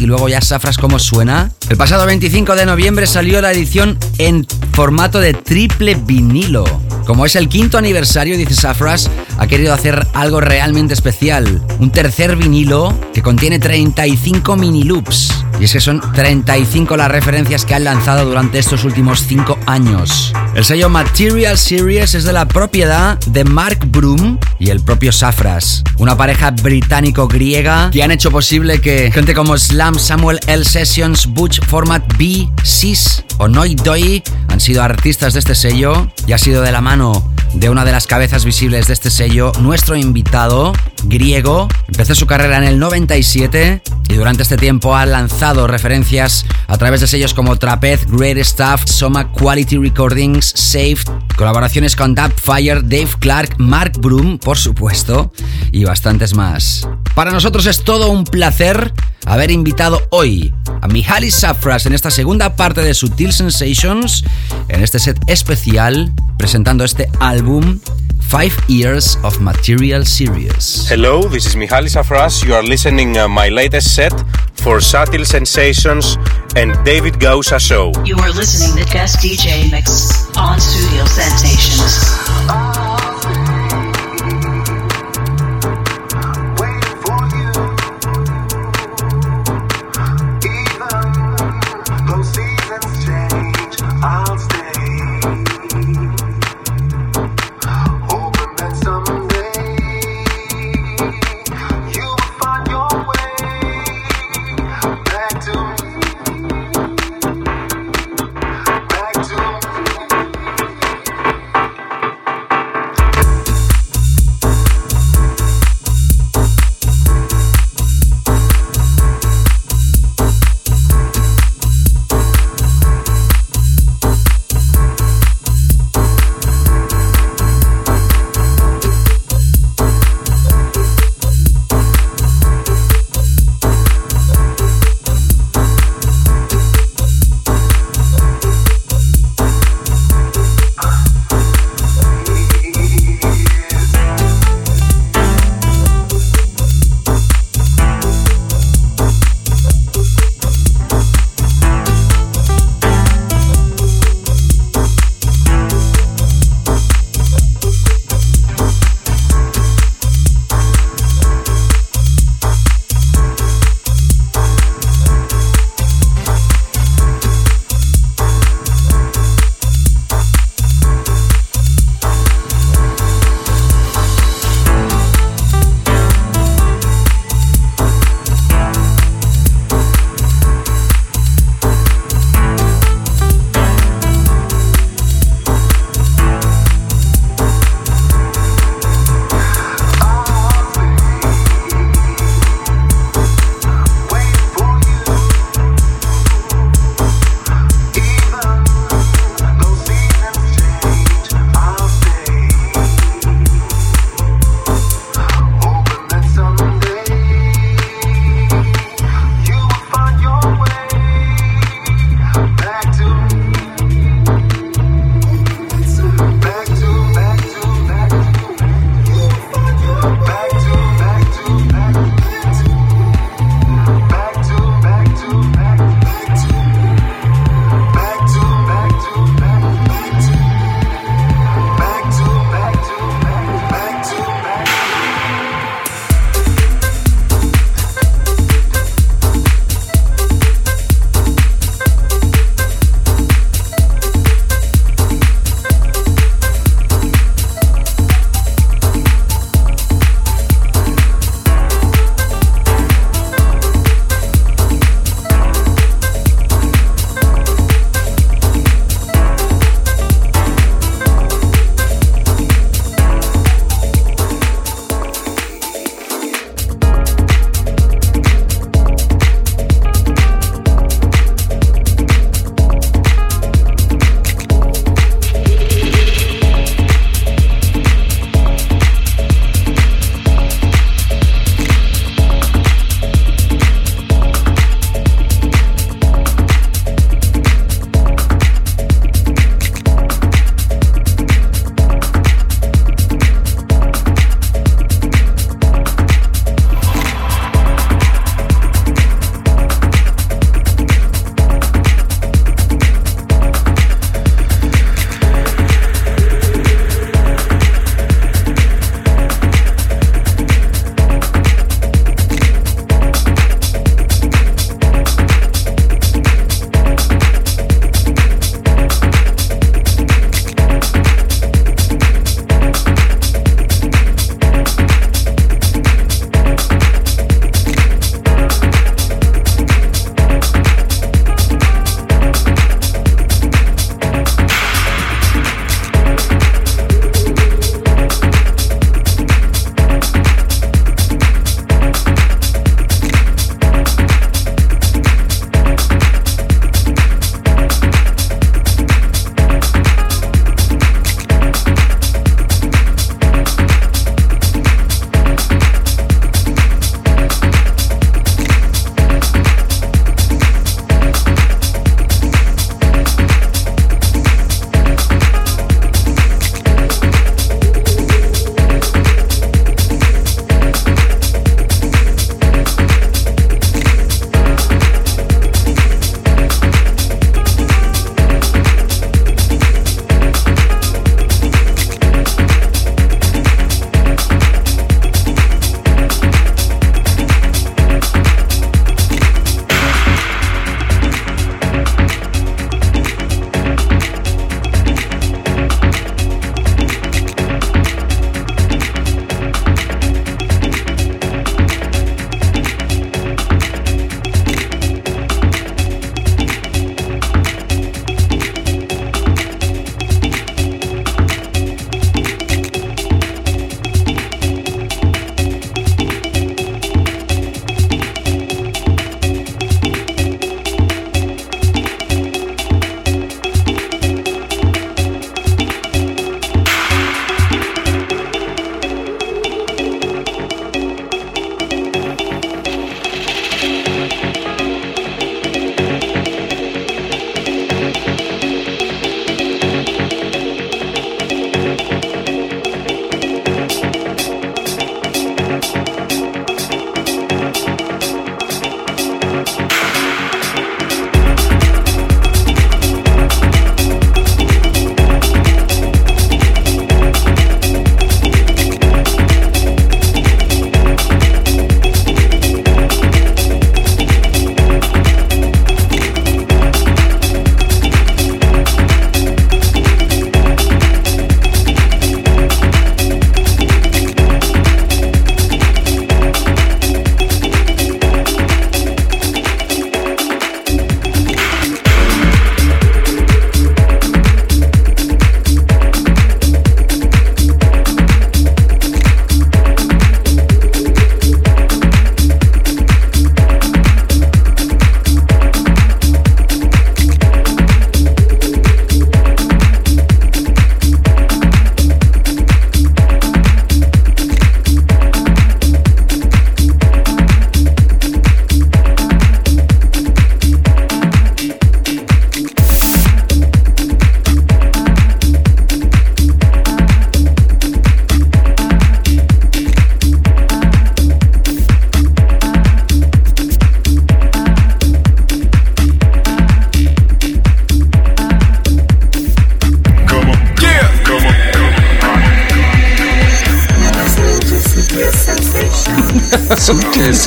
[0.00, 1.50] y luego ya Safras como suena.
[1.68, 6.64] El pasado 25 de noviembre salió la edición en formato de triple vinilo.
[7.06, 11.62] Como es el quinto aniversario, dice Safras, ha querido hacer algo realmente especial.
[11.78, 15.44] Un tercer vinilo que contiene 35 mini loops.
[15.60, 20.32] Y es que son 35 las referencias que han lanzado durante estos últimos 5 años.
[20.56, 25.84] El sello Material Series es de la propiedad de Mark Broom y el propio Safras,
[25.98, 30.64] una pareja británico-griega que han hecho posible que gente como Slam, Samuel L.
[30.64, 36.38] Sessions, Butch Format B, Sis o Doi han sido artistas de este sello y ha
[36.38, 40.72] sido de la mano de una de las cabezas visibles de este sello, nuestro invitado
[41.04, 41.68] griego.
[41.88, 47.00] Empezó su carrera en el 97 y durante este tiempo ha lanzado referencias a través
[47.00, 51.04] de sellos como Trapez, Great Stuff, Soma Quality Recordings, Saved,
[51.36, 55.32] colaboraciones con Fire, Dave Clark, Mark Broom, por supuesto,
[55.72, 56.88] y bastantes más.
[57.14, 58.92] Para nosotros es todo un placer
[59.26, 64.24] haber invitado hoy a Mihaly Safras en esta segunda parte de Sutil Sensations,
[64.68, 67.80] en este set especial, presentando este álbum
[68.28, 70.86] Five Years of Material Series.
[70.90, 72.42] Hello, this is Mihaly Safras.
[72.42, 74.12] You are listening uh, my latest set
[74.54, 76.18] for Subtle Sensations
[76.56, 77.92] and David Gausa Show.
[78.04, 82.93] You are listening to guest DJ mix on Studio Sensations.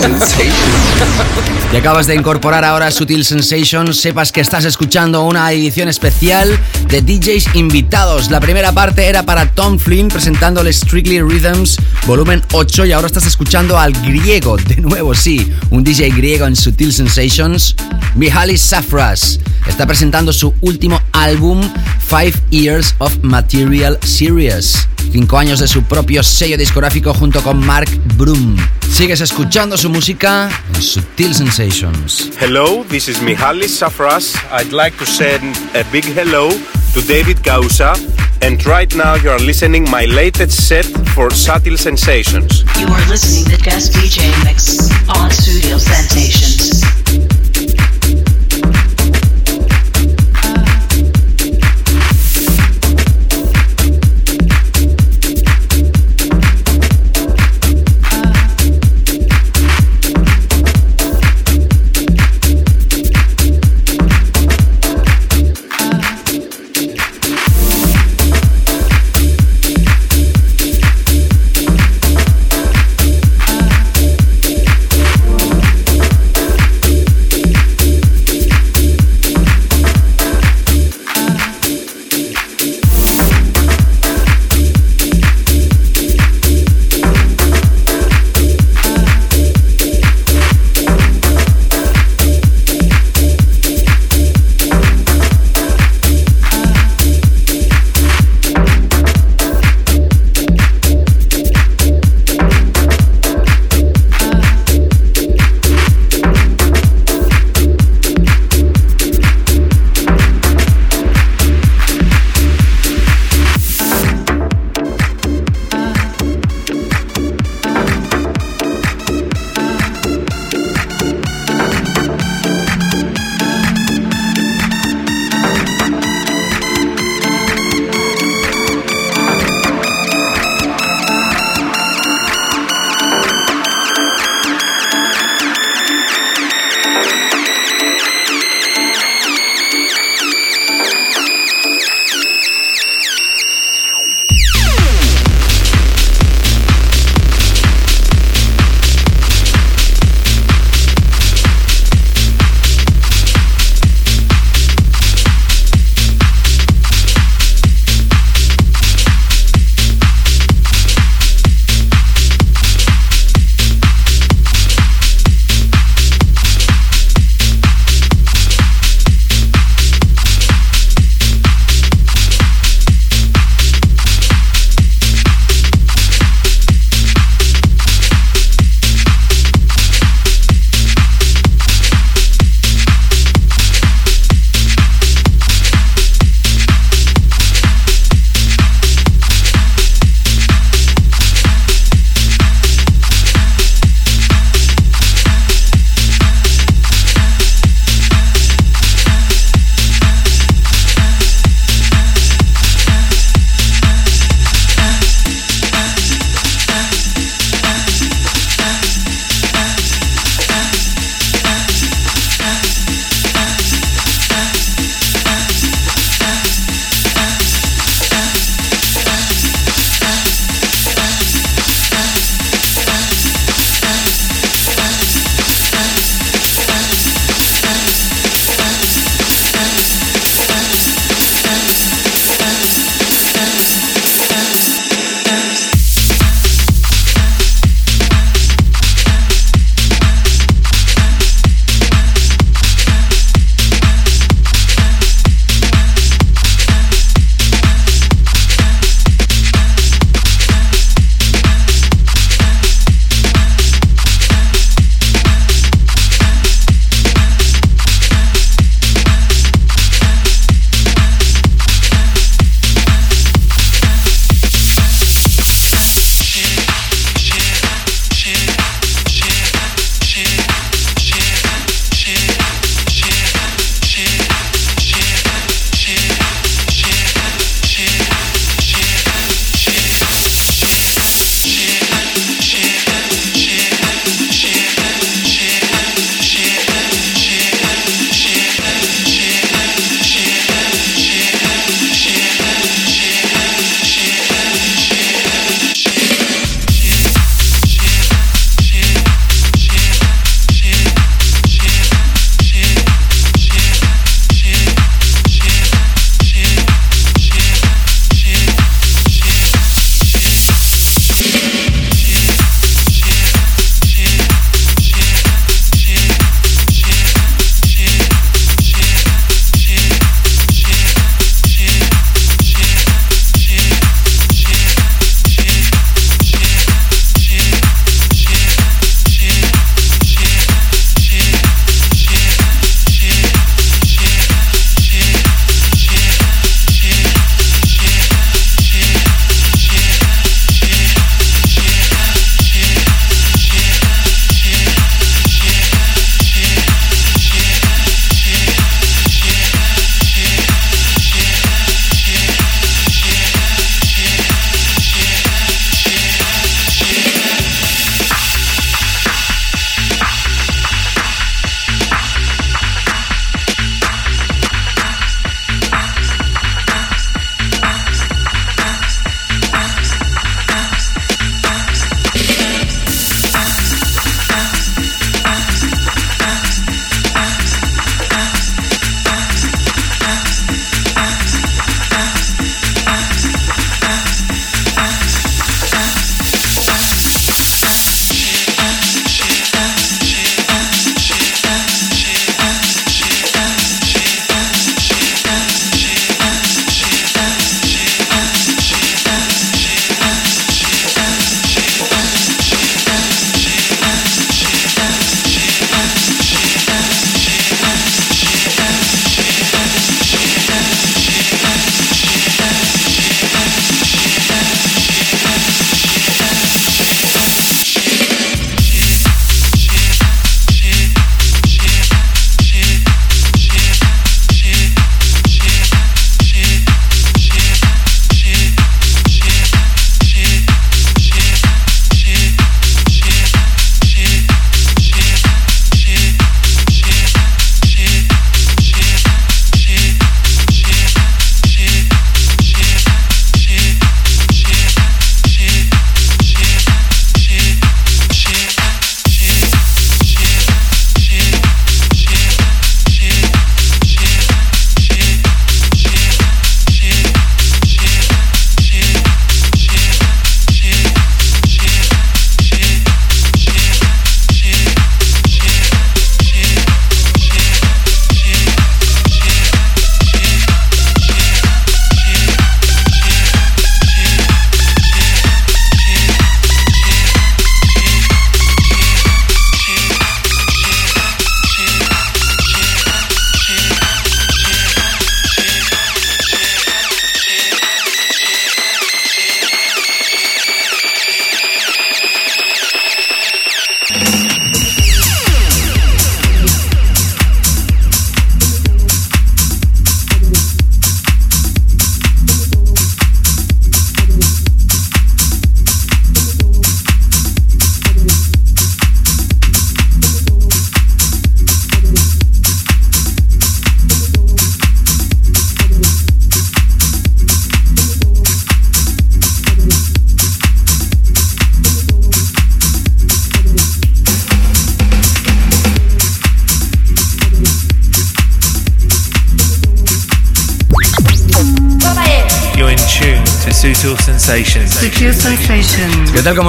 [0.08, 0.56] Sensations.
[1.78, 6.58] Acabas de incorporar ahora Sutil Sensations, sepas que estás escuchando una edición especial
[6.88, 8.32] de DJs invitados.
[8.32, 13.26] La primera parte era para Tom Flynn presentándole Strictly Rhythms volumen 8 y ahora estás
[13.26, 17.76] escuchando al griego, de nuevo sí, un DJ griego en Sutil Sensations,
[18.16, 19.42] Mihalis Safras.
[19.68, 21.62] Está presentando su último álbum,
[22.08, 24.88] Five Years of Material Series.
[25.12, 28.58] Cinco años de su propio sello discográfico junto con Mark Broom.
[28.90, 32.32] Sigues escuchando su música en Sutil Sensations.
[32.40, 34.36] Hello, this is Mihalis Safras.
[34.52, 36.50] I'd like to send a big hello
[36.94, 37.94] to David Gausa.
[38.42, 42.64] And right now you are listening my latest set for Subtle Sensations.
[42.80, 44.87] You are listening to guest DJ mix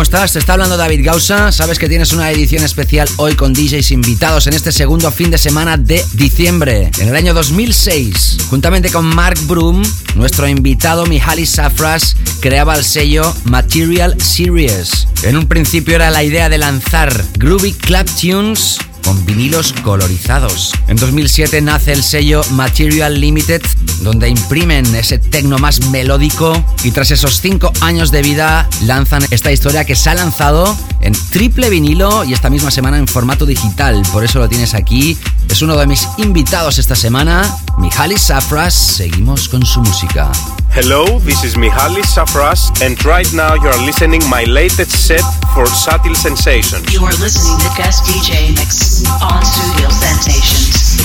[0.08, 0.32] estás?
[0.32, 1.52] Te está hablando David Gausa.
[1.52, 5.36] Sabes que tienes una edición especial hoy con DJs invitados en este segundo fin de
[5.36, 6.90] semana de diciembre.
[6.96, 9.82] En el año 2006, juntamente con Mark Broom,
[10.14, 15.08] nuestro invitado Mihaly Safras creaba el sello Material Series.
[15.24, 20.72] En un principio era la idea de lanzar Groovy Club Tunes con vinilos colorizados.
[20.86, 23.62] En 2007 nace el sello Material Limited,
[24.00, 29.52] donde imprimen ese tecno más melódico y tras esos cinco años de vida lanzan esta
[29.52, 34.02] historia que se ha lanzado en triple vinilo y esta misma semana en formato digital.
[34.12, 35.16] Por eso lo tienes aquí.
[35.48, 37.42] Es uno de mis invitados esta semana,
[37.78, 38.74] Mihaly Safras.
[38.74, 40.30] Seguimos con su música.
[40.74, 45.22] Hello, this is Mihaly Safras, and right now you are listening my latest set
[45.54, 46.92] for Subtle Sensations.
[46.92, 51.00] You are listening to guest DJ mix on Studio Sensations.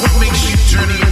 [0.00, 1.11] What makes you journey into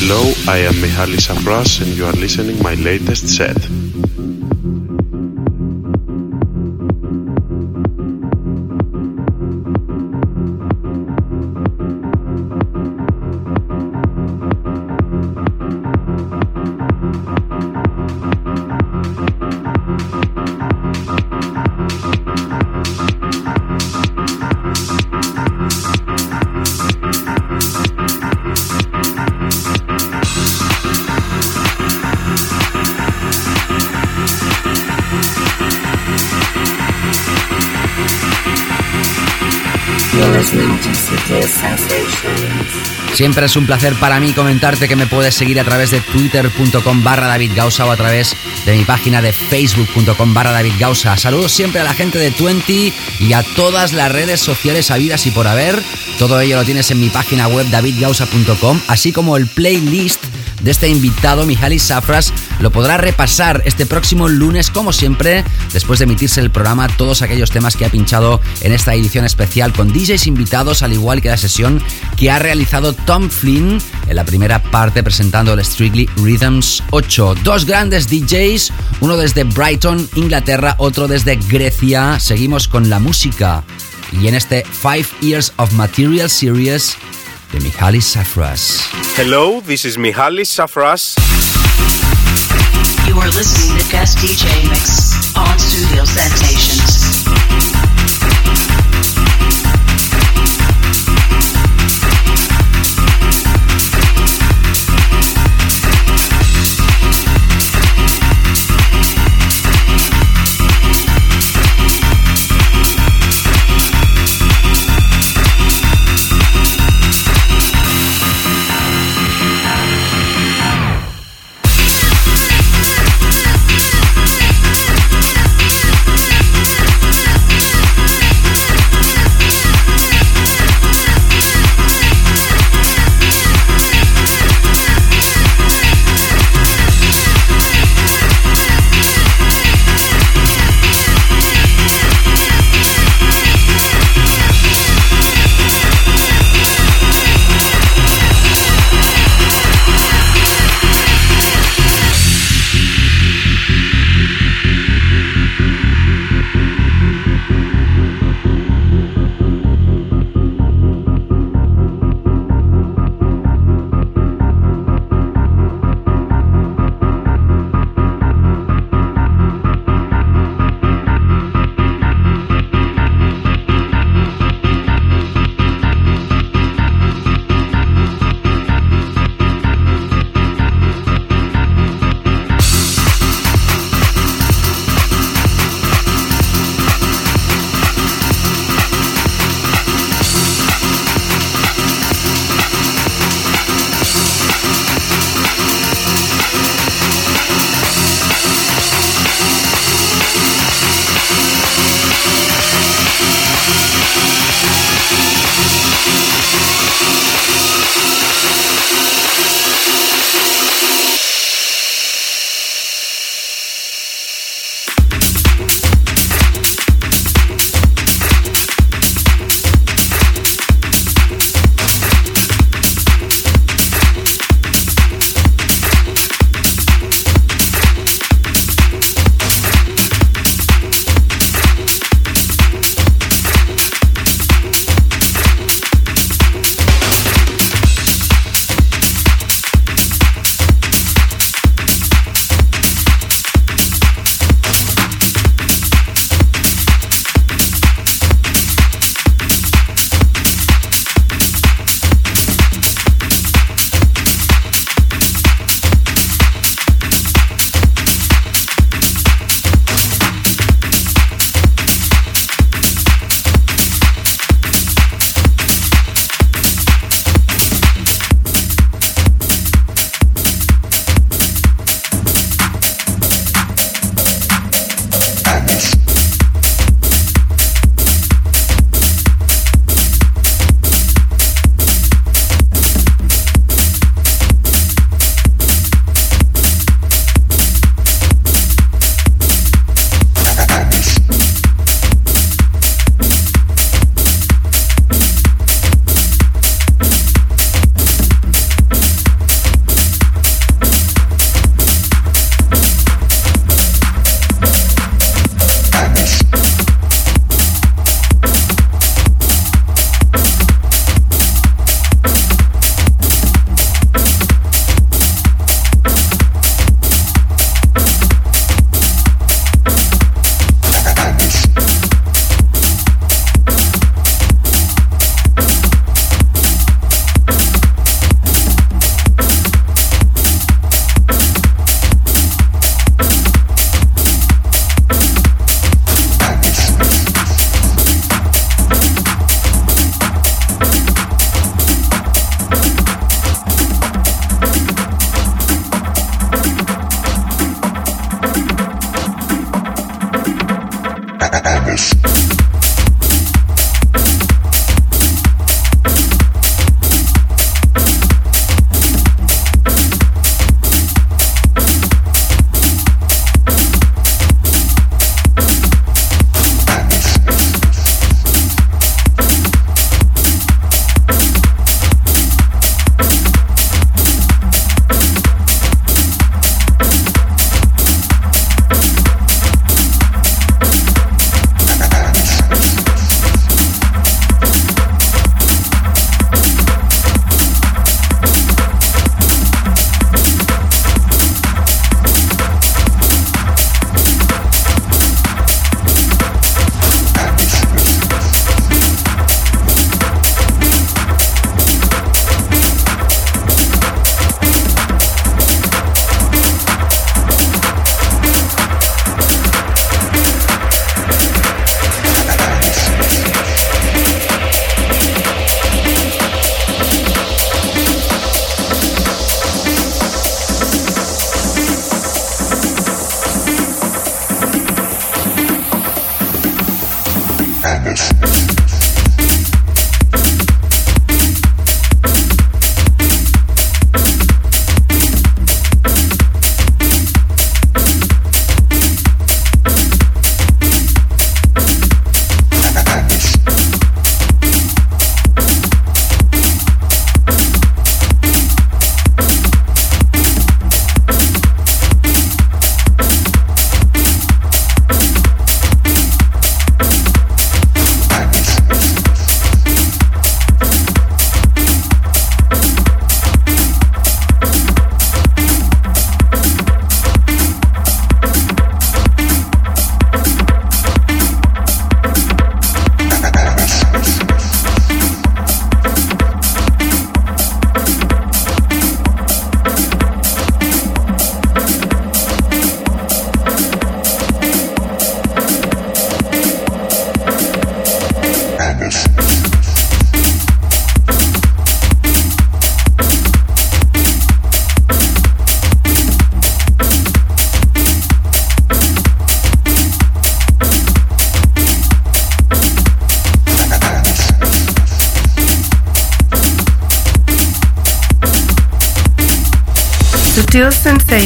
[0.00, 3.56] Hello, I am Mihaly Safras and you are listening my latest set.
[43.18, 47.02] Siempre es un placer para mí comentarte que me puedes seguir a través de twitter.com
[47.02, 50.74] barra David o a través de mi página de facebook.com barra David.
[51.16, 55.32] Saludos siempre a la gente de Twenty y a todas las redes sociales habidas y
[55.32, 55.82] por haber.
[56.20, 60.22] Todo ello lo tienes en mi página web davidgausa.com, así como el playlist
[60.62, 66.04] de este invitado, Mihaly Safras, lo podrá repasar este próximo lunes, como siempre, después de
[66.04, 70.26] emitirse el programa, todos aquellos temas que ha pinchado en esta edición especial con DJs
[70.26, 71.82] invitados, al igual que la sesión
[72.16, 73.78] que ha realizado Tom Flynn
[74.08, 77.36] en la primera parte presentando el Strictly Rhythms 8.
[77.42, 82.18] Dos grandes DJs, uno desde Brighton, Inglaterra, otro desde Grecia.
[82.20, 83.64] Seguimos con la música.
[84.12, 86.96] Y en este Five Years of Material Series
[87.52, 88.88] de Mihaly Safras.
[89.16, 91.14] Hello, this is Mihaly Safras.
[93.06, 97.07] You are listening to guest DJ Mix on Studio Sensations.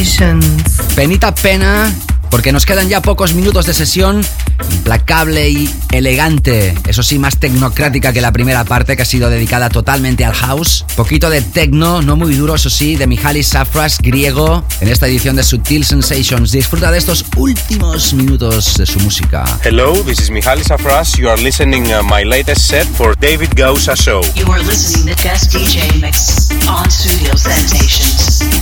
[0.05, 0.95] Sensations.
[0.95, 1.89] Penita pena
[2.29, 4.25] porque nos quedan ya pocos minutos de sesión,
[4.71, 9.69] implacable y elegante, eso sí, más tecnocrática que la primera parte que ha sido dedicada
[9.69, 10.83] totalmente al house.
[10.95, 15.35] Poquito de techno, no muy duro, eso sí, de Mihaly Safras, griego, en esta edición
[15.35, 16.51] de Sutil Sensations.
[16.51, 19.45] Disfruta de estos últimos minutos de su música.
[19.63, 21.15] Hello, this is Mihaly Safras.
[21.17, 24.21] You are listening uh, my latest set for David Gausa Show.
[24.35, 28.52] You are listening to Guest DJ Mix on Studio Sensations.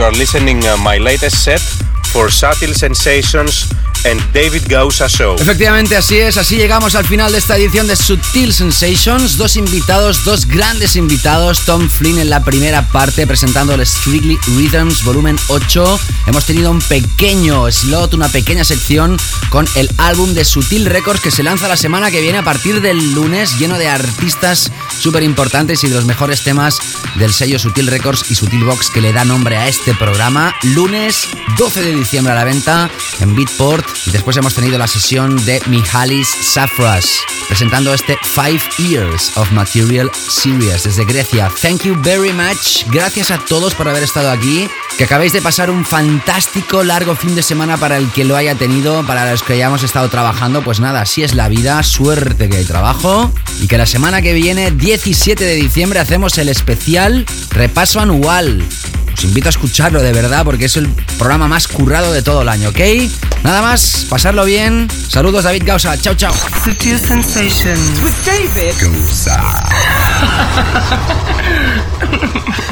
[0.00, 1.60] You are listening uh, my latest set
[2.10, 3.70] for Subtle Sensations
[4.06, 5.36] and David Gausa Show.
[5.38, 6.38] Efectivamente, así es.
[6.38, 9.36] Así llegamos al final de esta edición de Sutil Sensations.
[9.36, 11.66] Dos invitados, dos grandes invitados.
[11.66, 16.00] Tom Flynn en la primera parte presentando el Strictly Rhythms volumen 8.
[16.26, 19.18] Hemos tenido un pequeño slot, una pequeña sección
[19.50, 22.80] con el álbum de Sutil Records que se lanza la semana que viene a partir
[22.80, 26.78] del lunes, lleno de artistas súper importantes y de los mejores temas
[27.16, 30.54] del sello Sutil Records y Sutil Box que le da nombre a este programa.
[30.62, 31.28] Lunes
[31.58, 35.60] 12 de diciembre a la venta en Beatport y después hemos tenido la sesión de
[35.66, 37.20] Mihalis Safras
[37.50, 41.50] presentando este Five Years of Material Series desde Grecia.
[41.60, 42.84] Thank you very much.
[42.92, 44.68] Gracias a todos por haber estado aquí.
[44.96, 48.54] Que acabéis de pasar un fantástico largo fin de semana para el que lo haya
[48.54, 50.62] tenido, para los que hayamos estado trabajando.
[50.62, 51.82] Pues nada, así es la vida.
[51.82, 53.32] Suerte que hay trabajo.
[53.60, 58.64] Y que la semana que viene, 17 de diciembre, hacemos el especial repaso anual.
[59.12, 60.88] Os invito a escucharlo de verdad porque es el
[61.18, 62.80] programa más currado de todo el año, ¿ok?
[63.42, 64.88] Nada más, pasarlo bien.
[65.08, 66.32] Saludos David Gausa, chao chao.
[66.64, 69.68] Sutil Sensations with David Gausa.